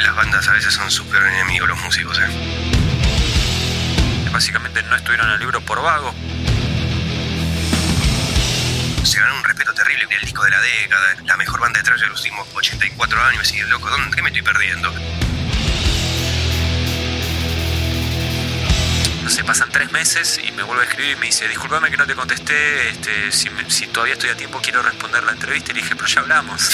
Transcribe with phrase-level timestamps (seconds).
[0.00, 2.28] Las bandas a veces son su peor enemigo, los músicos, ¿eh?
[4.32, 6.14] Básicamente no estuvieron en el libro por vago.
[9.02, 11.84] Se ganó un respeto terrible en el disco de la década, la mejor banda de
[11.84, 14.92] trash de los últimos 84 años y loco, ¿dónde qué me estoy perdiendo?
[19.24, 21.96] No sé, pasan tres meses y me vuelve a escribir y me dice, discúlpame que
[21.96, 25.82] no te contesté, este, si, todavía estoy a tiempo quiero responder la entrevista y le
[25.82, 26.70] dije, pero ya hablamos.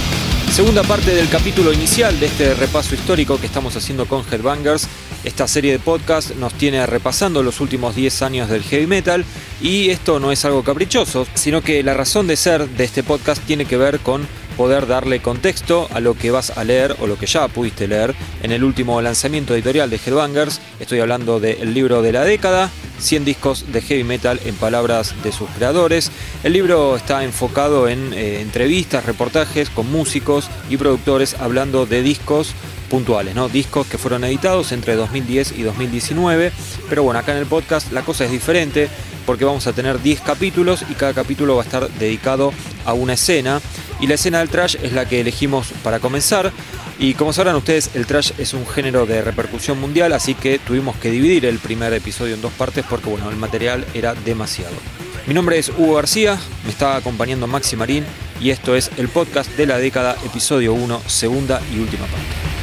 [0.54, 4.86] Segunda parte del capítulo inicial de este repaso histórico que estamos haciendo con Headbangers.
[5.24, 9.24] Esta serie de podcast nos tiene repasando los últimos 10 años del heavy metal
[9.60, 13.42] y esto no es algo caprichoso, sino que la razón de ser de este podcast
[13.42, 17.18] tiene que ver con poder darle contexto a lo que vas a leer o lo
[17.18, 20.60] que ya pudiste leer en el último lanzamiento editorial de Headbangers.
[20.80, 25.32] Estoy hablando del libro de la década, 100 discos de heavy metal en palabras de
[25.32, 26.10] sus creadores.
[26.42, 32.54] El libro está enfocado en eh, entrevistas, reportajes con músicos y productores hablando de discos
[32.88, 33.48] puntuales, ¿no?
[33.48, 36.52] Discos que fueron editados entre 2010 y 2019.
[36.88, 38.88] Pero bueno, acá en el podcast la cosa es diferente
[39.26, 42.52] porque vamos a tener 10 capítulos y cada capítulo va a estar dedicado
[42.84, 43.60] a una escena.
[44.00, 46.52] Y la escena del trash es la que elegimos para comenzar.
[46.98, 50.96] Y como sabrán ustedes, el trash es un género de repercusión mundial, así que tuvimos
[50.96, 54.74] que dividir el primer episodio en dos partes porque bueno, el material era demasiado.
[55.26, 58.04] Mi nombre es Hugo García, me está acompañando Maxi Marín
[58.40, 62.53] y esto es el podcast de la década, episodio 1, segunda y última parte.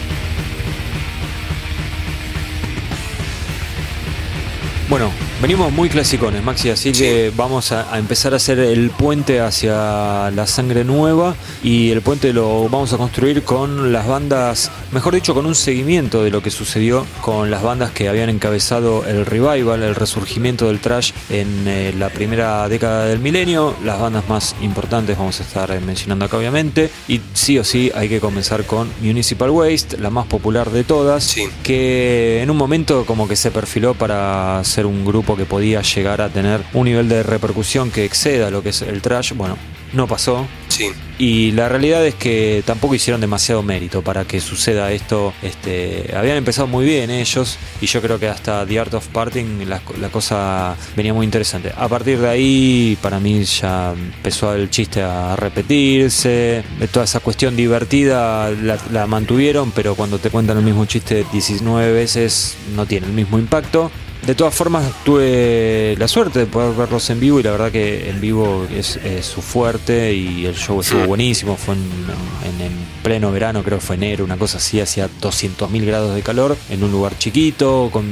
[4.92, 5.10] Bueno,
[5.42, 10.30] venimos muy clasicones, Maxi, así que vamos a, a empezar a hacer el puente hacia
[10.32, 15.34] la sangre nueva y el puente lo vamos a construir con las bandas, mejor dicho,
[15.34, 19.82] con un seguimiento de lo que sucedió con las bandas que habían encabezado el revival,
[19.82, 23.76] el resurgimiento del trash en eh, la primera década del milenio.
[23.84, 27.92] Las bandas más importantes vamos a estar eh, mencionando acá, obviamente, y sí o sí
[27.96, 31.48] hay que comenzar con Municipal Waste, la más popular de todas Sí.
[31.64, 36.22] que en un momento como que se perfiló para ser un grupo que podía llegar
[36.22, 39.34] a tener un nivel de repercusión que exceda lo que es el trash.
[39.34, 39.58] Bueno,
[39.94, 40.48] no pasó.
[40.70, 45.34] Sí, Y la realidad es que tampoco hicieron demasiado mérito para que suceda esto.
[45.42, 49.68] Este, habían empezado muy bien ellos y yo creo que hasta The Art of Parting
[49.68, 51.74] la, la cosa venía muy interesante.
[51.76, 56.64] A partir de ahí para mí ya empezó el chiste a repetirse.
[56.92, 61.92] Toda esa cuestión divertida la, la mantuvieron, pero cuando te cuentan el mismo chiste 19
[61.92, 63.92] veces no tiene el mismo impacto.
[64.26, 68.08] De todas formas, tuve la suerte de poder verlos en vivo y la verdad que
[68.08, 71.58] en vivo es, es su fuerte y el show estuvo buenísimo.
[71.58, 72.72] Fue en, en- en
[73.02, 76.84] pleno verano, creo que fue enero, una cosa así, hacía 200.000 grados de calor en
[76.84, 78.06] un lugar chiquito, con,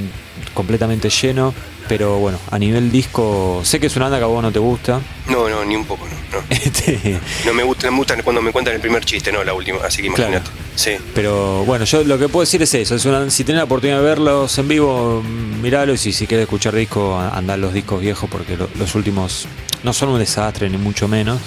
[0.55, 1.53] completamente lleno.
[1.89, 4.59] Pero bueno, a nivel disco, sé que es una banda que a vos no te
[4.59, 5.01] gusta.
[5.27, 6.37] no, no, ni un poco, no.
[6.39, 6.45] no.
[6.49, 9.79] Este, No me gusta, me gusta cuando me cuentan el primer chiste, no la última,
[9.83, 10.29] así que Claro.
[10.31, 10.51] imagínate.
[10.75, 12.95] Sí, Pero bueno, yo lo que puedo decir es eso.
[12.95, 15.21] Es una, si tenés la oportunidad de verlos en vivo,
[15.61, 18.93] miralos y si querés escuchar disco, a- andá a los discos viejos porque lo- los
[18.95, 19.47] últimos
[19.83, 21.39] no son un desastre, ni mucho menos.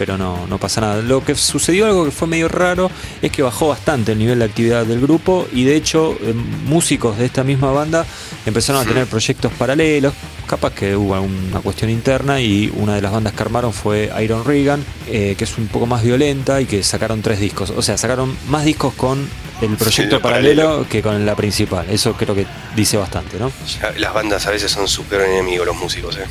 [0.00, 1.02] Pero no, no pasa nada.
[1.02, 2.90] Lo que sucedió, algo que fue medio raro,
[3.20, 6.32] es que bajó bastante el nivel de actividad del grupo y de hecho eh,
[6.64, 8.06] músicos de esta misma banda
[8.46, 10.14] empezaron a tener proyectos paralelos.
[10.46, 14.42] Capaz que hubo alguna cuestión interna y una de las bandas que armaron fue Iron
[14.42, 17.68] Regan, eh, que es un poco más violenta y que sacaron tres discos.
[17.68, 19.28] O sea, sacaron más discos con
[19.60, 20.88] el proyecto lo paralelo, paralelo.
[20.88, 21.90] que con la principal.
[21.90, 23.52] Eso creo que dice bastante, ¿no?
[23.66, 26.24] ya las bandas a veces son su peor enemigo, los músicos, ¿eh?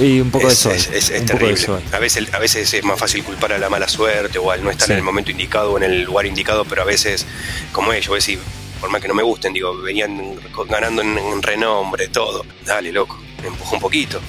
[0.00, 1.60] Y un poco de es, hay, es- es- terrible.
[1.92, 4.70] A veces, a veces es más fácil culpar a la mala suerte o al no
[4.70, 4.92] estar Sí.
[4.92, 7.26] en el momento indicado o en el lugar indicado, pero a veces,
[7.72, 8.38] como ellos, decir,
[8.80, 10.34] por más que no me gusten, digo, venían
[10.68, 12.44] ganando en, en renombre, todo.
[12.64, 14.20] Dale, loco, empuja un poquito,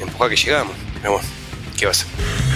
[0.00, 0.74] empuja que llegamos.
[1.00, 1.28] Pero bueno,
[1.78, 2.47] ¿qué vas a hacer?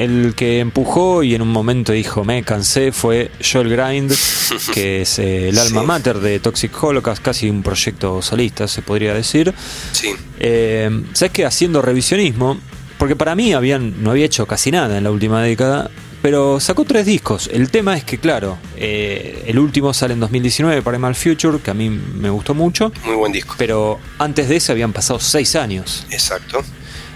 [0.00, 4.12] El que empujó y en un momento dijo me cansé fue Joel Grind,
[4.74, 5.86] que es eh, el alma Sí.
[5.86, 9.52] mater de Toxic Holocaust, casi un proyecto solista, se podría decir.
[9.92, 11.44] Sí, Eh, ¿Sabes qué?
[11.44, 12.58] Haciendo revisionismo,
[12.98, 15.90] porque para mí habían, no había hecho casi nada en la última década,
[16.22, 17.50] pero sacó tres discos.
[17.52, 21.74] El tema es que, claro, eh, el último sale en 2019, Primal Future, que a
[21.74, 23.54] mí me gustó mucho, muy buen disco.
[23.58, 26.06] pero antes de ese habían pasado seis años.
[26.10, 26.62] Exacto.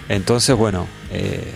[0.08, 1.50] Entonces, bueno, eh,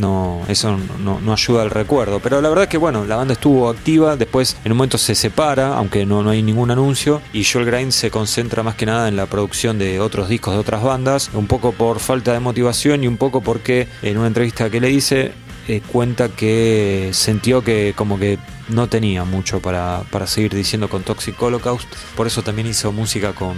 [0.00, 2.20] no, eso no, no ayuda al recuerdo.
[2.20, 5.14] Pero la verdad es que, bueno, la banda estuvo activa, después en un momento se
[5.14, 9.08] separa, aunque no, no hay ningún anuncio, y Joel Grind se concentra más que nada
[9.08, 13.04] en la producción de otros discos de otras bandas, un poco por falta de motivación
[13.04, 15.32] y un poco porque en una entrevista que le hice
[15.68, 21.02] eh, cuenta que sintió que como que no tenía mucho para, para seguir diciendo con
[21.02, 23.56] Toxic Holocaust, por eso también hizo música con,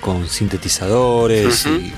[0.00, 1.92] con sintetizadores y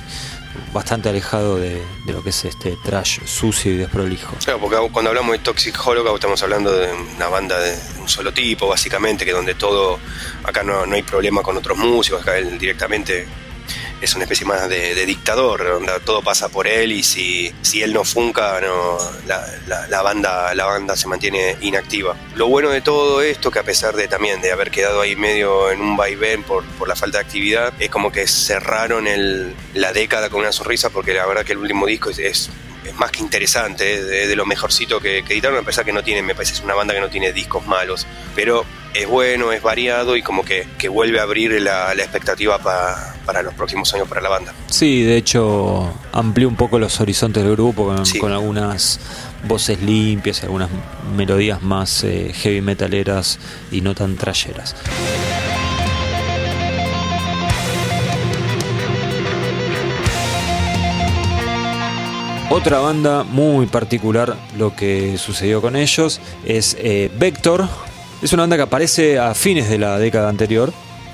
[0.77, 4.37] bastante alejado de, de lo que es este trash sucio y desprolijo.
[4.45, 8.33] Claro, porque cuando hablamos de Toxic Holocaust estamos hablando de una banda de un solo
[8.33, 9.99] tipo, básicamente, que donde todo,
[10.45, 13.27] acá no, no hay problema con otros músicos, acá él directamente
[14.01, 17.93] es una especie más de, dictador, donde todo pasa por él y si, si él
[17.93, 18.61] no funca,
[19.27, 22.17] la, banda, la banda se mantiene inactiva.
[22.35, 25.71] Lo bueno de todo esto, que a pesar de también de haber quedado ahí medio
[25.71, 29.07] en un vaivén por, por la falta de actividad, es como que cerraron
[29.75, 32.51] la década con una sonrisa, porque la verdad que el último disco es,
[32.95, 36.35] más que interesante, es de, de lo mejorcito que, editaron, a pesar que no tiene,
[36.39, 38.65] es una banda que no tiene discos malos, pero
[39.01, 43.15] es bueno, es variado y como que, que vuelve a abrir la, la expectativa pa-
[43.25, 44.53] para los próximos años para la banda.
[44.69, 48.19] Sí, de hecho amplió un poco los horizontes del grupo con, Sí.
[48.19, 49.01] con algunas
[49.45, 50.69] voces limpias, algunas
[51.17, 53.39] melodías más eh, heavy metaleras
[53.71, 54.75] y no tan trasheras.
[62.49, 67.69] Otra banda muy particular, lo que sucedió con ellos, es eh, Vector.
[68.23, 70.73] Es una banda que aparece a fines de la década anterior,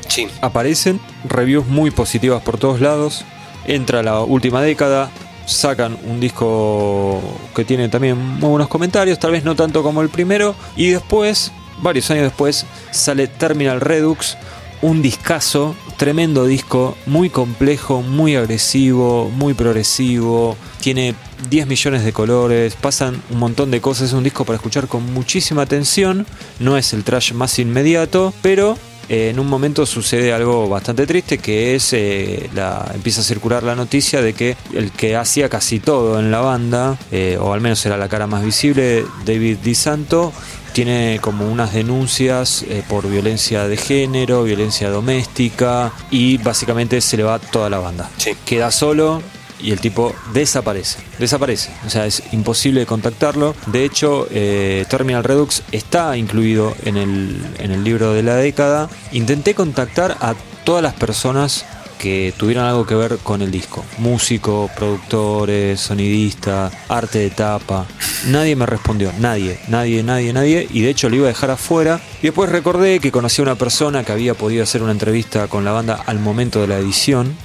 [0.08, 3.24] Sí, aparecen, reviews muy positivas por todos lados.
[3.66, 5.10] Entra la última década,
[5.46, 7.20] sacan un disco
[7.54, 10.54] que tiene también muy buenos comentarios, tal vez no tanto como el primero.
[10.76, 14.36] Y después, varios años después, sale Terminal Redux,
[14.82, 20.58] un discazo, tremendo disco, muy complejo, muy agresivo, muy progresivo.
[20.80, 21.14] Tiene
[21.50, 24.08] 10 millones de colores, pasan un montón de cosas.
[24.08, 26.26] Es un disco para escuchar con muchísima atención.
[26.58, 28.76] No es el trash más inmediato, pero
[29.08, 33.62] eh, en un momento sucede algo bastante triste que es eh, la, empieza a circular
[33.62, 37.60] la noticia de que el que hacía casi todo en la banda, eh, o al
[37.60, 40.32] menos era la cara más visible, David DiSanto,
[40.72, 47.38] tiene como unas denuncias por violencia de género, violencia doméstica y básicamente se le va
[47.38, 48.08] toda la banda.
[48.16, 48.34] Sí.
[48.46, 49.20] Queda solo
[49.62, 50.98] y el tipo desaparece.
[51.18, 51.70] Desaparece.
[51.86, 53.54] O sea, es imposible contactarlo.
[53.66, 58.90] De hecho, eh, Terminal Redux está incluido en el, en el libro de la década.
[59.12, 61.64] Intenté contactar a todas las personas
[62.02, 63.84] que tuvieran algo que ver con el disco.
[63.98, 67.86] Músico, productores, sonidista, arte de tapa.
[68.26, 70.66] Nadie me respondió, nadie, nadie, nadie, nadie.
[70.72, 72.00] Y de hecho lo iba a dejar afuera.
[72.20, 75.64] Y después recordé que conocí a una persona que había podido hacer una entrevista con
[75.64, 77.36] la banda al momento de la edición.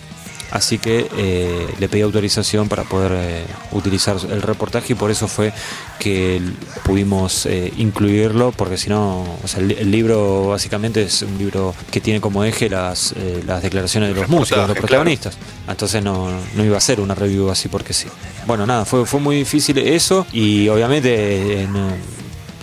[0.49, 5.27] Así que eh, le pedí autorización para poder eh, utilizar el reportaje y por eso
[5.27, 5.51] fue
[5.99, 6.41] que
[6.83, 11.75] pudimos eh, incluirlo, porque si no, o sea, el, el libro básicamente es un libro
[11.91, 15.37] que tiene como eje las, eh, las declaraciones de los músicos, los protagonistas.
[15.67, 18.07] Entonces no, no iba a ser una review así porque sí.
[18.45, 21.91] Bueno, nada, fue, fue muy difícil eso y obviamente eh, no-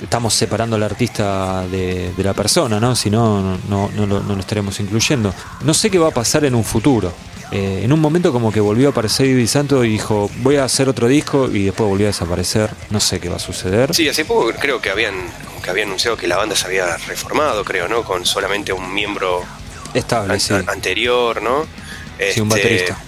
[0.03, 2.95] estamos separando al artista de, de la persona, ¿no?
[2.97, 5.33] Si no, no, no, no lo, no lo estaremos incluyendo.
[5.63, 7.13] No sé qué va a pasar en un futuro.
[7.53, 10.65] Eh, en un momento como que volvió a aparecer David Santo y dijo, voy a
[10.65, 12.71] hacer otro disco y después volvió a desaparecer.
[12.91, 13.95] No sé qué va a suceder.
[13.95, 15.15] Sí, hace poco creo que habían,
[15.63, 18.03] que habían anunciado que la banda se había reformado, creo, ¿no?
[18.03, 19.43] Con solamente un miembro
[19.93, 20.55] Estable, an- sí.
[20.67, 21.65] anterior, ¿no?
[22.33, 22.99] Sí, un Este, baterista.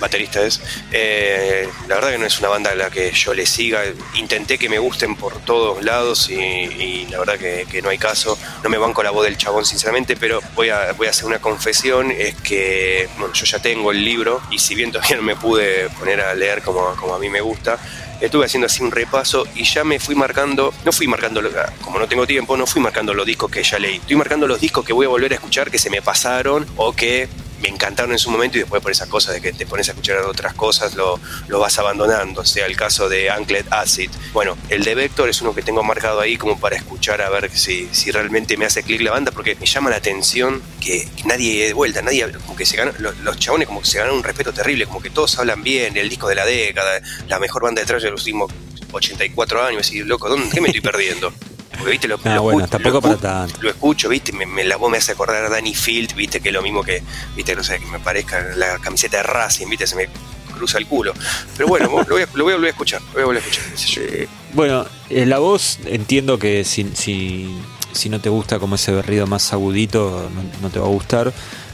[0.00, 0.60] Baterista es.
[0.92, 3.82] Eh, la verdad que no es una banda a la que yo le siga.
[4.14, 8.38] Intenté que me gusten por todos lados y, la verdad que, no hay caso.
[8.62, 11.38] No me banco la voz del chabón, sinceramente, pero voy a, voy a hacer una
[11.38, 12.10] confesión.
[12.10, 16.20] Es que, yo ya tengo el libro y si bien todavía no me pude poner
[16.20, 17.78] a leer como, como a mí me gusta,
[18.20, 21.42] estuve haciendo así un repaso y ya me fui marcando, no fui marcando,
[21.82, 24.60] como no tengo tiempo, no fui marcando los discos que ya leí, estoy marcando los
[24.60, 27.28] discos que voy a volver a escuchar que se me pasaron o que
[27.64, 29.92] me encantaron en su momento y después por esa cosa de que te pones a
[29.92, 31.18] escuchar otras cosas lo,
[31.48, 34.10] lo vas abandonando, sea el caso de Anklet Acid.
[34.34, 37.50] Bueno, el de Vector es uno que tengo marcado ahí como para escuchar a ver
[37.50, 41.68] si, si realmente me hace clic la banda porque me llama la atención que nadie
[41.68, 44.24] de vuelta, nadie, como que se ganó, los, los chabones como que se ganaron un
[44.24, 47.80] respeto terrible, como que todos hablan bien, el disco de la década, la mejor banda
[47.80, 48.52] de trash de los últimos
[48.92, 51.32] 84 años, y loco, ¿dónde qué me estoy perdiendo?
[51.76, 52.08] Porque, ¿viste?
[52.08, 53.58] Lo, Ah, lo bueno, escu- tampoco lo para tanto.
[53.62, 54.32] Lo escucho, ¿viste?
[54.32, 56.40] Me, me- la voz me hace acordar a Danny Field, ¿viste?
[56.40, 57.02] Que es lo mismo que,
[57.36, 57.54] ¿viste?
[57.54, 59.86] No sé, que me parezca la camiseta de Racing, ¿viste?
[59.86, 60.08] Se me
[60.54, 61.12] cruza el culo.
[61.56, 63.42] Pero bueno, lo voy a, lo voy a volver a escuchar, lo voy a volver
[63.42, 64.04] a escuchar.
[64.04, 64.26] yo.
[64.52, 67.54] Bueno, eh, la voz entiendo que si, si,
[67.92, 71.32] si no te gusta como ese berrido más agudito, no, no te va a gustar.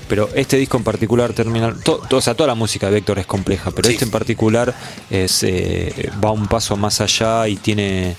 [0.09, 3.21] Pero este disco en particular, Terminal, to- to- o sea, toda la música de Vector
[3.21, 3.92] es compleja, pero Sí.
[3.95, 4.75] este en particular
[5.09, 8.16] es, eh, va un paso más allá y tiene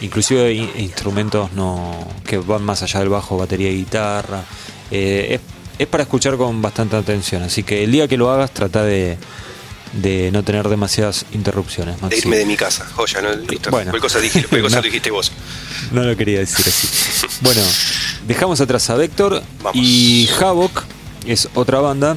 [0.00, 4.42] inclusive in- instrumentos no que van más allá del bajo, batería y guitarra.
[4.90, 5.40] Eh, es,
[5.78, 9.16] es para escuchar con bastante atención, así que el día que lo hagas trata de,
[9.92, 11.96] de no tener demasiadas interrupciones.
[12.08, 13.32] De irme de mi casa, joya, ¿no?
[13.32, 13.70] Listo.
[13.70, 13.92] Bueno.
[14.00, 14.82] Cosa dije, cosa No.
[14.82, 15.30] dijiste vos.
[15.92, 16.88] No lo quería decir así.
[17.40, 17.62] Bueno,
[18.26, 19.76] dejamos atrás a Vector Vamos.
[19.80, 20.82] y Havoc
[21.26, 22.16] es otra banda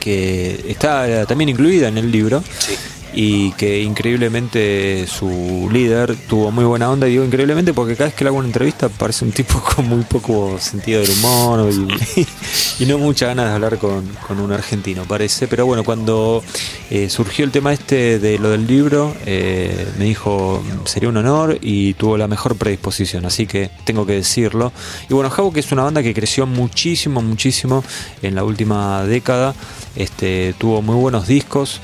[0.00, 2.42] que está también incluida en el libro.
[2.58, 2.74] Sí.
[3.16, 7.08] Y que increíblemente su líder tuvo muy buena onda.
[7.08, 9.88] Y digo increíblemente porque cada vez que le hago una entrevista parece un tipo con
[9.88, 11.70] muy poco sentido del humor
[12.78, 15.48] y, no muchas ganas de hablar con, con, un argentino, parece.
[15.48, 16.44] Pero bueno, cuando
[16.90, 21.58] eh, surgió el tema este de lo del libro, eh, me dijo sería un honor
[21.62, 23.24] y tuvo la mejor predisposición.
[23.24, 24.72] Así que tengo que decirlo.
[25.08, 27.82] Y bueno, que es una banda que creció muchísimo, muchísimo
[28.22, 29.54] en la última década.
[29.94, 31.80] Este, tuvo muy buenos discos.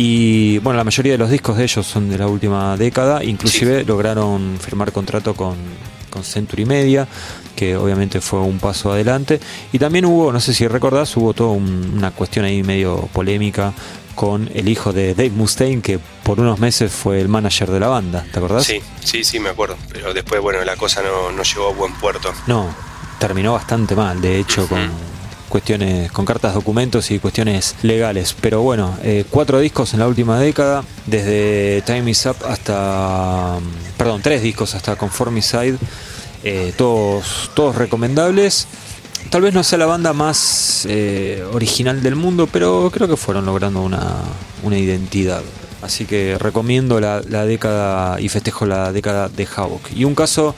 [0.00, 3.80] Y bueno, la mayoría de los discos de ellos son de la última década, inclusive
[3.80, 3.84] sí.
[3.84, 5.56] lograron firmar contrato con,
[6.08, 7.08] con, Century Media,
[7.56, 9.40] que obviamente fue un paso adelante.
[9.72, 13.72] Y también hubo, no sé si recordás, hubo toda un, una cuestión ahí medio polémica
[14.14, 17.88] con el hijo de Dave Mustaine, que por unos meses fue el manager de la
[17.88, 18.66] banda, ¿te acordás?
[18.66, 19.76] Sí, sí, sí, me acuerdo.
[19.92, 22.32] Pero después, bueno, la cosa no, no llegó a buen puerto.
[22.46, 22.72] No,
[23.18, 24.68] terminó bastante mal, de hecho, uh -huh.
[24.68, 25.17] con
[25.48, 28.34] cuestiones con cartas documentos y cuestiones legales.
[28.40, 33.58] Pero bueno, eh, cuatro discos en la última década, desde Time Is Up hasta,
[33.96, 35.78] perdón, tres discos hasta Conformicide,
[36.44, 38.66] eh, todos, todos recomendables.
[39.30, 43.46] Tal vez no sea la banda más eh, original del mundo, pero creo que fueron
[43.46, 44.16] logrando una,
[44.62, 45.42] una identidad.
[45.82, 49.92] Así que recomiendo la, la, década y festejo la década de Havoc.
[49.94, 50.54] Y un caso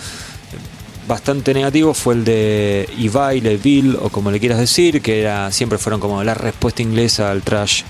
[1.11, 5.77] bastante negativo fue el de Ibai, Bill o como le quieras decir, que era, siempre
[5.77, 7.83] fueron como la respuesta inglesa al trash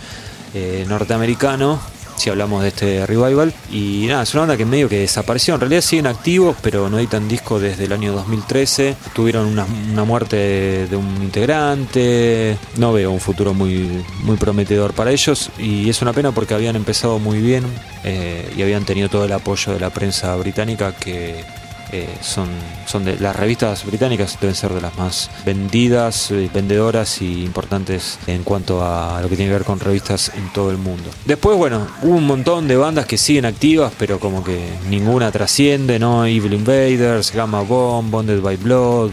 [0.55, 1.79] eh, norteamericano,
[2.17, 3.53] si hablamos de este revival.
[3.71, 5.53] Y nada, es una banda que medio que desapareció.
[5.53, 8.97] En realidad siguen activos, pero no editan disco desde el año 2013.
[9.13, 12.57] Tuvieron una, muerte de, de, un integrante.
[12.79, 15.51] No veo un futuro muy, muy prometedor para ellos.
[15.59, 17.65] Y es una pena porque habían empezado muy bien
[18.03, 21.45] eh, y habían tenido todo el apoyo de la prensa británica que
[21.93, 22.49] eh, son,
[22.87, 28.19] son de las revistas británicas deben ser de las más vendidas, eh, vendedoras y importantes
[28.27, 31.11] en cuanto a lo que tiene que ver con revistas en todo el mundo.
[31.25, 35.99] Después, bueno, hubo un montón de bandas que siguen activas, pero como que ninguna trasciende,
[35.99, 36.27] ¿no?
[36.27, 39.11] Evil Invaders, Gamma Bomb, Bonded by Blood.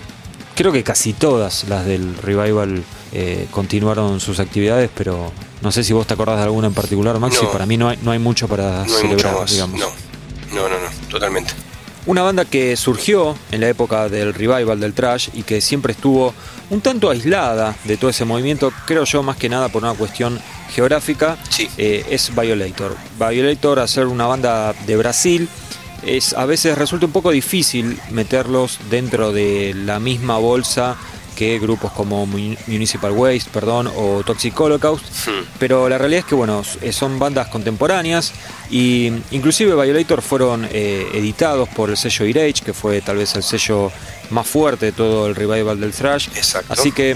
[0.56, 5.32] Creo que casi todas las del revival eh, continuaron sus actividades, pero
[5.62, 7.44] no sé si vos te acordás de alguna en particular, Maxi.
[7.44, 7.52] No.
[7.52, 9.80] Para mí no hay, no hay mucho para No celebrar, digamos.
[9.80, 9.88] No,
[10.54, 11.54] no, no, no, totalmente.
[12.08, 16.34] Una banda que surgió en la época del revival del trash y que siempre estuvo
[16.70, 20.40] un tanto aislada de todo ese movimiento, creo yo más que nada por una cuestión
[20.74, 21.68] geográfica, Sí.
[21.78, 22.96] eh, es Violator.
[23.20, 25.50] Violator, a ser una banda de Brasil,
[26.02, 30.96] es, a veces resulta un poco difícil meterlos dentro de la misma bolsa
[31.38, 35.44] que grupos como Mun- Municipal Waste, perdón, o Toxic Holocaust, Hmm.
[35.60, 38.34] pero la realidad es que bueno, s- son bandas contemporáneas
[38.72, 43.44] y inclusive Violator fueron eh, editados por el sello Irage, que fue tal vez el
[43.44, 43.92] sello
[44.32, 46.28] más fuerte de todo el revival del thrash.
[46.36, 46.74] Exacto.
[46.74, 47.16] Así que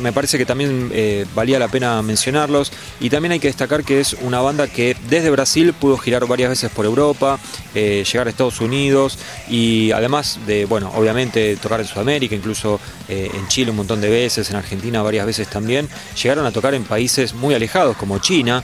[0.00, 2.72] me parece que también eh, valía la pena mencionarlos.
[3.00, 6.50] Y también hay que destacar que es una banda que desde Brasil pudo girar varias
[6.50, 7.38] veces por Europa,
[7.74, 13.30] eh, llegar a Estados Unidos y además de, bueno, obviamente tocar en Sudamérica, incluso eh,
[13.32, 15.88] en Chile un montón de veces, en Argentina varias veces también,
[16.20, 18.62] llegaron a tocar en países muy alejados como China.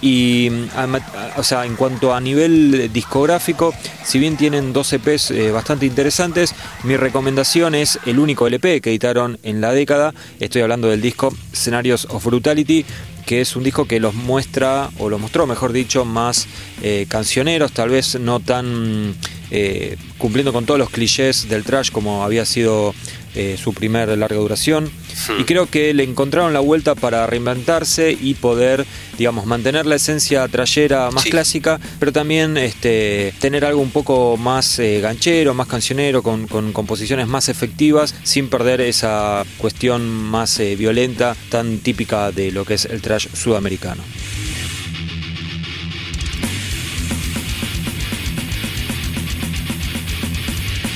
[0.00, 3.74] Y, a- a- o sea, en cuanto a nivel discográfico,
[4.04, 9.38] si bien tienen dos EPs bastante interesantes, mi recomendación es el único LP que editaron
[9.42, 10.12] en la década.
[10.40, 12.84] Estoy hablando del disco Scenarios of Brutality,
[13.26, 16.46] que es un disco que los muestra, o los mostró, mejor dicho, más
[16.82, 19.14] eh, cancioneros, tal vez no tan
[19.50, 22.94] eh, cumpliendo con todos los clichés del trash como había sido
[23.34, 24.90] eh, su primer larga duración.
[25.28, 25.40] Hmm.
[25.40, 28.84] Y creo que le encontraron la vuelta para reinventarse y poder,
[29.18, 31.30] digamos, mantener la esencia trayera más Sí.
[31.30, 36.72] clásica, pero también este, tener algo un poco más eh, ganchero, más cancionero, con, con
[36.72, 42.74] composiciones más efectivas, sin perder esa cuestión más eh, violenta, tan típica de lo que
[42.74, 44.02] es el trash sudamericano.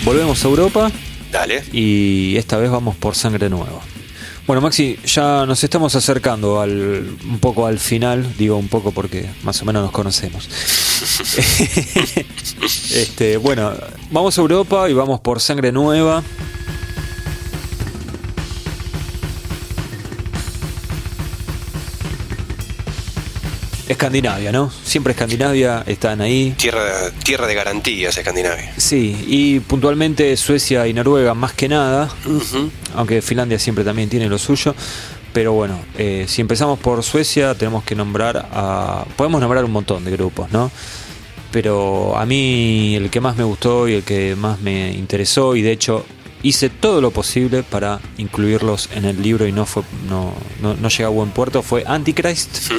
[0.04, 0.90] Volvemos a Europa
[1.30, 1.62] Dale.
[1.72, 3.80] y esta vez vamos por sangre nueva.
[4.48, 9.28] Bueno, Maxi, ya nos estamos acercando al, un poco al final, digo un poco porque
[9.42, 10.48] más o menos nos conocemos.
[12.90, 13.74] este, bueno,
[14.10, 16.22] vamos a Europa y vamos por sangre nueva.
[23.88, 24.70] Escandinavia, ¿no?
[24.84, 26.54] Siempre Escandinavia están ahí.
[26.56, 28.72] Tierra, tierra de garantías, Escandinavia.
[28.76, 32.70] Sí, y puntualmente Suecia y Noruega más que nada, Ujú.
[32.94, 34.74] aunque Finlandia siempre también tiene lo suyo.
[35.32, 39.04] Pero bueno, eh, si empezamos por Suecia, tenemos que nombrar a.
[39.16, 40.70] Podemos nombrar un montón de grupos, ¿no?
[41.50, 45.62] Pero a mí el que más me gustó y el que más me interesó, y
[45.62, 46.04] de hecho
[46.42, 50.88] hice todo lo posible para incluirlos en el libro y no fue no, no, no
[50.88, 52.70] llega a buen puerto fue Antichrist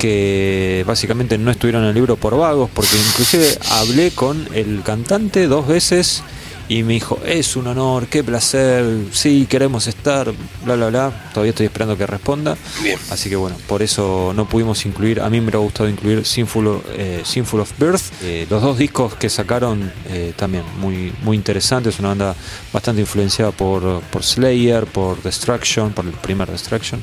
[0.00, 5.46] que básicamente no estuvieron en el libro por vagos porque inclusive hablé con el cantante
[5.46, 6.22] dos veces
[6.68, 10.32] y me dijo es un honor qué placer sí queremos estar
[10.64, 12.56] bla bla bla todavía estoy esperando que responda.
[12.82, 12.98] Bien.
[13.10, 16.80] así que bueno por eso no pudimos incluir a mí me hubiera gustado incluir Sinful,
[16.92, 21.98] eh, Sinful of Birth Eh, los dos discos que sacaron eh, también muy muy interesantes
[21.98, 22.34] una banda
[22.72, 27.02] bastante influenciada por, por Slayer por Destruction por el primer Destruction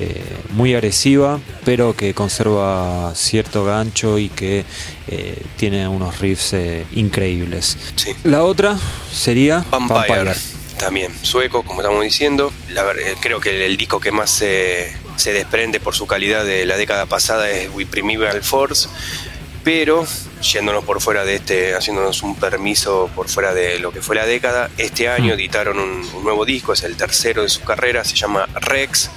[0.00, 4.64] eh, muy agresiva, pero que conserva cierto gancho y que
[5.08, 7.76] eh, tiene unos riffs eh, increíbles.
[7.96, 8.14] Sí.
[8.24, 8.78] La otra
[9.12, 10.34] sería Vampire,
[10.78, 12.52] también sueco, como estamos diciendo.
[12.70, 12.84] La
[13.20, 17.06] creo que el disco que más se, se desprende por su calidad de la década
[17.06, 18.88] pasada es We Primeval Force,
[19.64, 20.06] pero
[20.40, 24.24] yéndonos por fuera de este, haciéndonos un permiso por fuera de lo que fue la
[24.24, 25.38] década, este año Mm.
[25.38, 29.10] editaron un, un nuevo disco, es el tercero de su carrera, se llama Rex.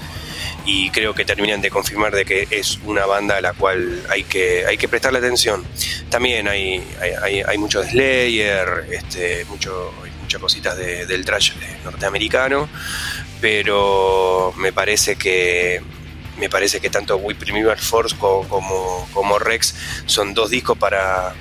[0.66, 4.24] Y creo que terminan de confirmar de que es una banda a la cual hay
[4.24, 5.66] que, hay que prestarle atención.
[6.10, 6.84] También hay,
[7.24, 11.54] hay, hay, mucho de Slayer, este, mucho, hay muchas cositas de- del trash
[11.84, 12.70] norteamericano,
[13.42, 15.82] pero me parece que
[16.38, 19.76] me parece que tanto We Primeval Force co- como, como Rex
[20.06, 21.34] son dos discos para,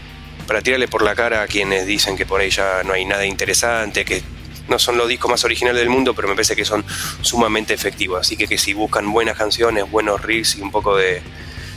[0.46, 3.24] para tirarle por la cara a quienes dicen que por ahí ya no hay nada
[3.24, 4.22] interesante, que
[4.70, 6.84] no son los discos más originales del mundo, pero me parece que son
[7.20, 8.20] sumamente efectivos.
[8.20, 11.20] Así que, que si buscan buenas canciones, buenos riffs y un poco de,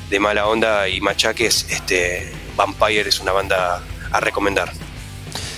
[0.09, 4.71] de mala onda y machaques, este Vampire es una banda a recomendar.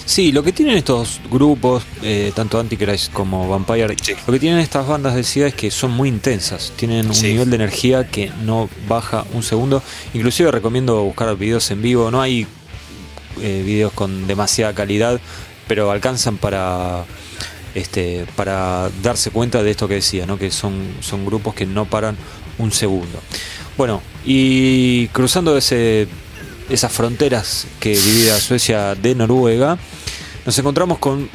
[0.08, 4.13] Sí, lo que tienen estos grupos, eh, tanto Antichrist como Vampire, Sí.
[4.27, 7.27] lo que tienen estas bandas decía es que son muy intensas, tienen un Sí.
[7.30, 9.82] nivel de energía que no baja un segundo.
[10.13, 12.46] Inclusive recomiendo buscar videos en vivo, no hay
[13.42, 15.20] eh, videos con demasiada calidad,
[15.68, 17.04] pero alcanzan para
[17.75, 20.39] este para darse cuenta de esto que decía, ¿no?
[20.39, 22.17] que son, son grupos que no paran
[22.58, 23.20] un segundo.
[23.77, 26.08] Bueno, y cruzando ese,
[26.70, 29.78] esas fronteras que divide a Suecia de Noruega,
[30.45, 31.30] nos encontramos con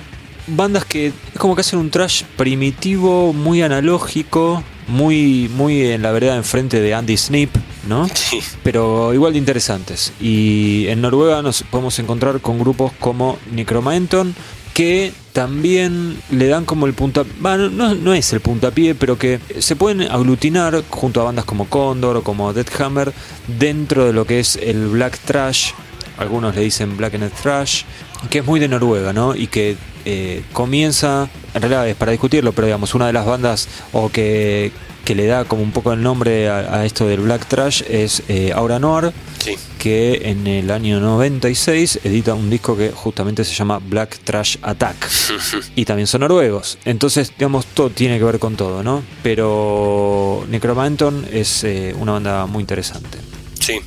[0.46, 6.10] bandas que es como que hacen un trash primitivo, muy analógico, muy, muy en la
[6.12, 7.54] vereda enfrente de Andy Snip,
[7.86, 8.08] ¿no?
[8.14, 10.12] Sí, pero igual de interesantes.
[10.20, 14.34] Y en Noruega nos podemos encontrar con grupos como Necromanton,
[14.74, 19.40] que también le dan como el puntapié, bueno, no, no es el puntapié, pero que
[19.58, 23.12] se pueden aglutinar junto a bandas como Condor o como Deathhammer
[23.58, 25.72] dentro de lo que es el Black Trash,
[26.18, 27.82] algunos le dicen Black and Trash,
[28.28, 29.34] que es muy de Noruega, ¿no?
[29.34, 33.68] Y que eh, comienza, en realidad es para discutirlo, pero digamos, una de las bandas
[33.92, 34.72] o que,
[35.10, 38.22] que le da como un poco el nombre a, a esto del Black Trash es
[38.28, 39.12] eh, Aura Noir,
[39.44, 44.58] sí, que en el año 96 edita un disco que justamente se llama Black Trash
[44.62, 45.08] Attack.
[45.74, 46.78] Y también son noruegos.
[46.84, 49.02] Entonces, digamos, todo tiene que ver con todo, ¿no?
[49.24, 53.18] Pero Necromanton es eh, una banda muy interesante.
[53.58, 53.80] sí.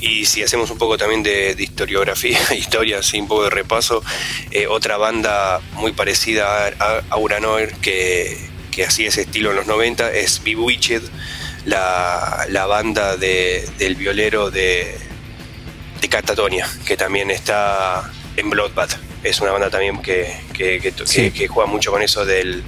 [0.00, 4.02] Y si hacemos un poco también de, de historiografía, historia, así un poco de repaso,
[4.50, 9.56] eh, otra banda muy parecida a, a Aura Noir que, que hacía ese estilo en
[9.56, 11.02] los 90 es Bewitched,
[11.66, 14.96] la, la banda de, del violero de,
[16.00, 18.96] de Catatonia, que también está en Bloodbath.
[19.22, 21.30] Es una banda también que, que, que, que- Sí.
[21.30, 22.64] que juega mucho con eso del,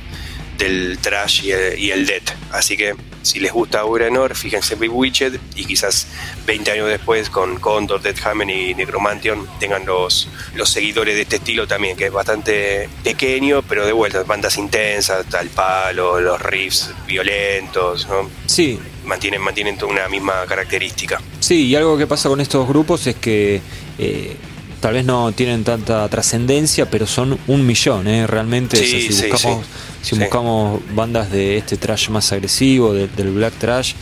[0.58, 2.30] del trash y el, y el death.
[2.52, 6.06] Así que si les gusta Uranor, fíjense en Bewitched y quizás
[6.46, 11.66] 20 años después con Condor, Deathhammer y Necromantion tengan los, los seguidores de este estilo
[11.66, 18.06] también, que es bastante pequeño, pero de vuelta, bandas intensas, tal palo, los riffs violentos,
[18.08, 18.28] ¿no?
[18.46, 21.20] Sí, mantienen, mantienen toda una misma característica.
[21.40, 23.60] Sí, y algo que pasa con estos grupos es que
[23.98, 24.36] eh,
[24.84, 28.26] tal vez no tienen tanta trascendencia, pero son un millón, ¿eh?
[28.26, 29.64] Realmente, Sí, o sea, si, sí, buscamos,
[30.02, 30.14] sí.
[30.14, 33.94] si buscamos bandas de este trash más agresivo, de- del black trash,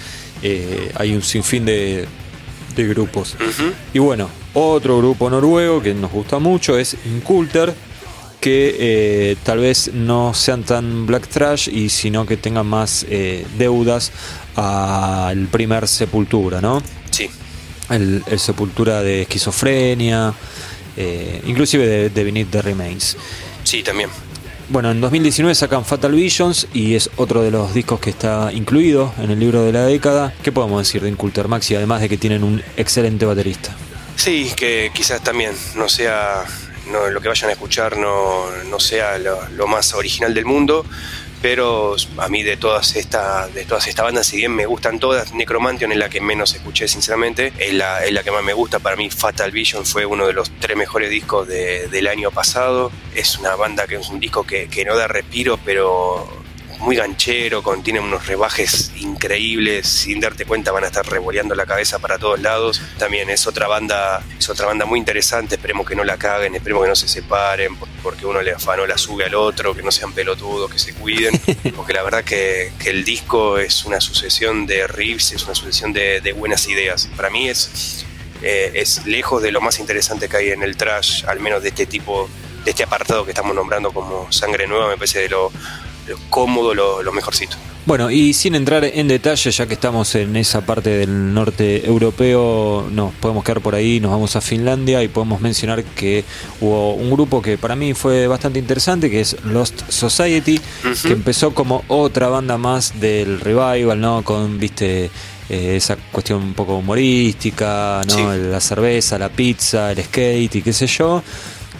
[0.42, 2.04] eh, hay un sinfín de,
[2.74, 3.36] de grupos.
[3.94, 7.72] Y bueno, otro grupo noruego que nos gusta mucho es Inculter,
[8.40, 13.46] que eh, tal vez no sean tan black trash y sino que tengan más eh,
[13.56, 14.10] deudas
[14.56, 16.82] al primer Sepultura, ¿no?
[17.12, 17.30] Sí,
[17.88, 20.34] el, el Sepultura de esquizofrenia,
[20.96, 23.16] eh, inclusive de, de Beneath the Remains.
[23.64, 24.10] sí, también.
[24.68, 29.12] Bueno, en 2019 sacan Fatal Visions y es otro de los discos que está incluido
[29.18, 30.32] en el libro de la década.
[30.42, 31.74] ¿Qué podemos decir de Inculter Maxi?
[31.74, 33.76] Además de que tienen un excelente baterista.
[34.16, 36.44] Sí, que quizás también no sea,
[36.90, 40.86] no, lo que vayan a escuchar no, no sea lo, lo más original del mundo,
[41.42, 45.34] pero a mí de todas estas de todas estas bandas si bien me gustan todas
[45.34, 47.52] Necromantion es la que menos escuché sinceramente.
[47.58, 48.78] Es la, es la que más me gusta.
[48.78, 52.90] Para mí Fatal Vision fue uno de los tres mejores discos del año pasado.
[53.14, 56.41] Es una banda que es un disco que, que no da respiro pero
[56.82, 62.00] muy ganchero, contiene unos rebajes increíbles, sin darte cuenta van a estar revoleando la cabeza
[62.00, 62.82] para todos lados.
[62.98, 66.82] También es otra banda, es otra banda muy interesante, esperemos que no la caguen, esperemos
[66.82, 70.12] que no se separen, porque uno le afanó la sube al otro, que no sean
[70.12, 71.40] pelotudos, que se cuiden,
[71.76, 76.34] porque la verdad que, el disco es una sucesión de riffs, es una sucesión de,
[76.36, 77.08] buenas ideas.
[77.16, 78.04] Para mí es,
[78.42, 81.68] eh, es lejos de lo más interesante que hay en el trash, al menos de
[81.68, 82.28] este tipo,
[82.64, 85.52] de este apartado que estamos nombrando como Sangre Nueva, me parece de lo
[86.12, 87.56] lo cómodo, lo, mejorcito.
[87.84, 92.86] Bueno, y sin entrar en detalle, ya que estamos en esa parte del norte europeo,
[92.90, 96.24] nos podemos quedar por ahí, nos vamos a Finlandia y podemos mencionar que
[96.60, 100.60] hubo un grupo que para mí fue bastante interesante, que es Lost Society,
[101.02, 104.22] que empezó como otra banda más del revival, ¿no?
[104.22, 105.10] Con, viste,
[105.48, 108.34] eh, esa cuestión un poco humorística, ¿no?
[108.34, 111.22] La cerveza, la pizza, el skate y qué sé yo.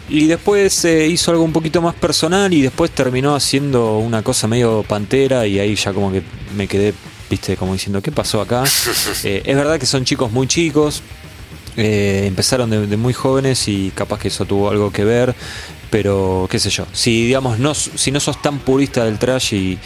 [0.08, 4.46] Y después eh, hizo algo un poquito más personal y después terminó haciendo una cosa
[4.46, 6.22] medio pantera y ahí ya como que
[6.56, 6.92] me quedé,
[7.30, 8.64] viste, como diciendo, ¿qué pasó acá?
[9.24, 11.02] Eh, es verdad que son chicos muy chicos,
[11.76, 15.34] eh, empezaron de, muy jóvenes y capaz que eso tuvo algo que ver,
[15.90, 19.78] pero qué sé yo, si digamos, no, si no sos tan purista del trash y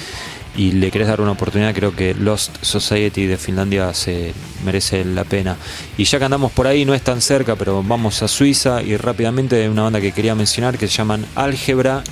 [0.56, 4.32] y le querés dar una oportunidad, creo que Lost Society de Finlandia se
[4.64, 5.56] merece la pena.
[5.96, 8.96] Y ya que andamos por ahí, no es tan cerca, pero vamos a Suiza y
[8.96, 12.02] rápidamente una banda que quería mencionar que se llaman Álgebra,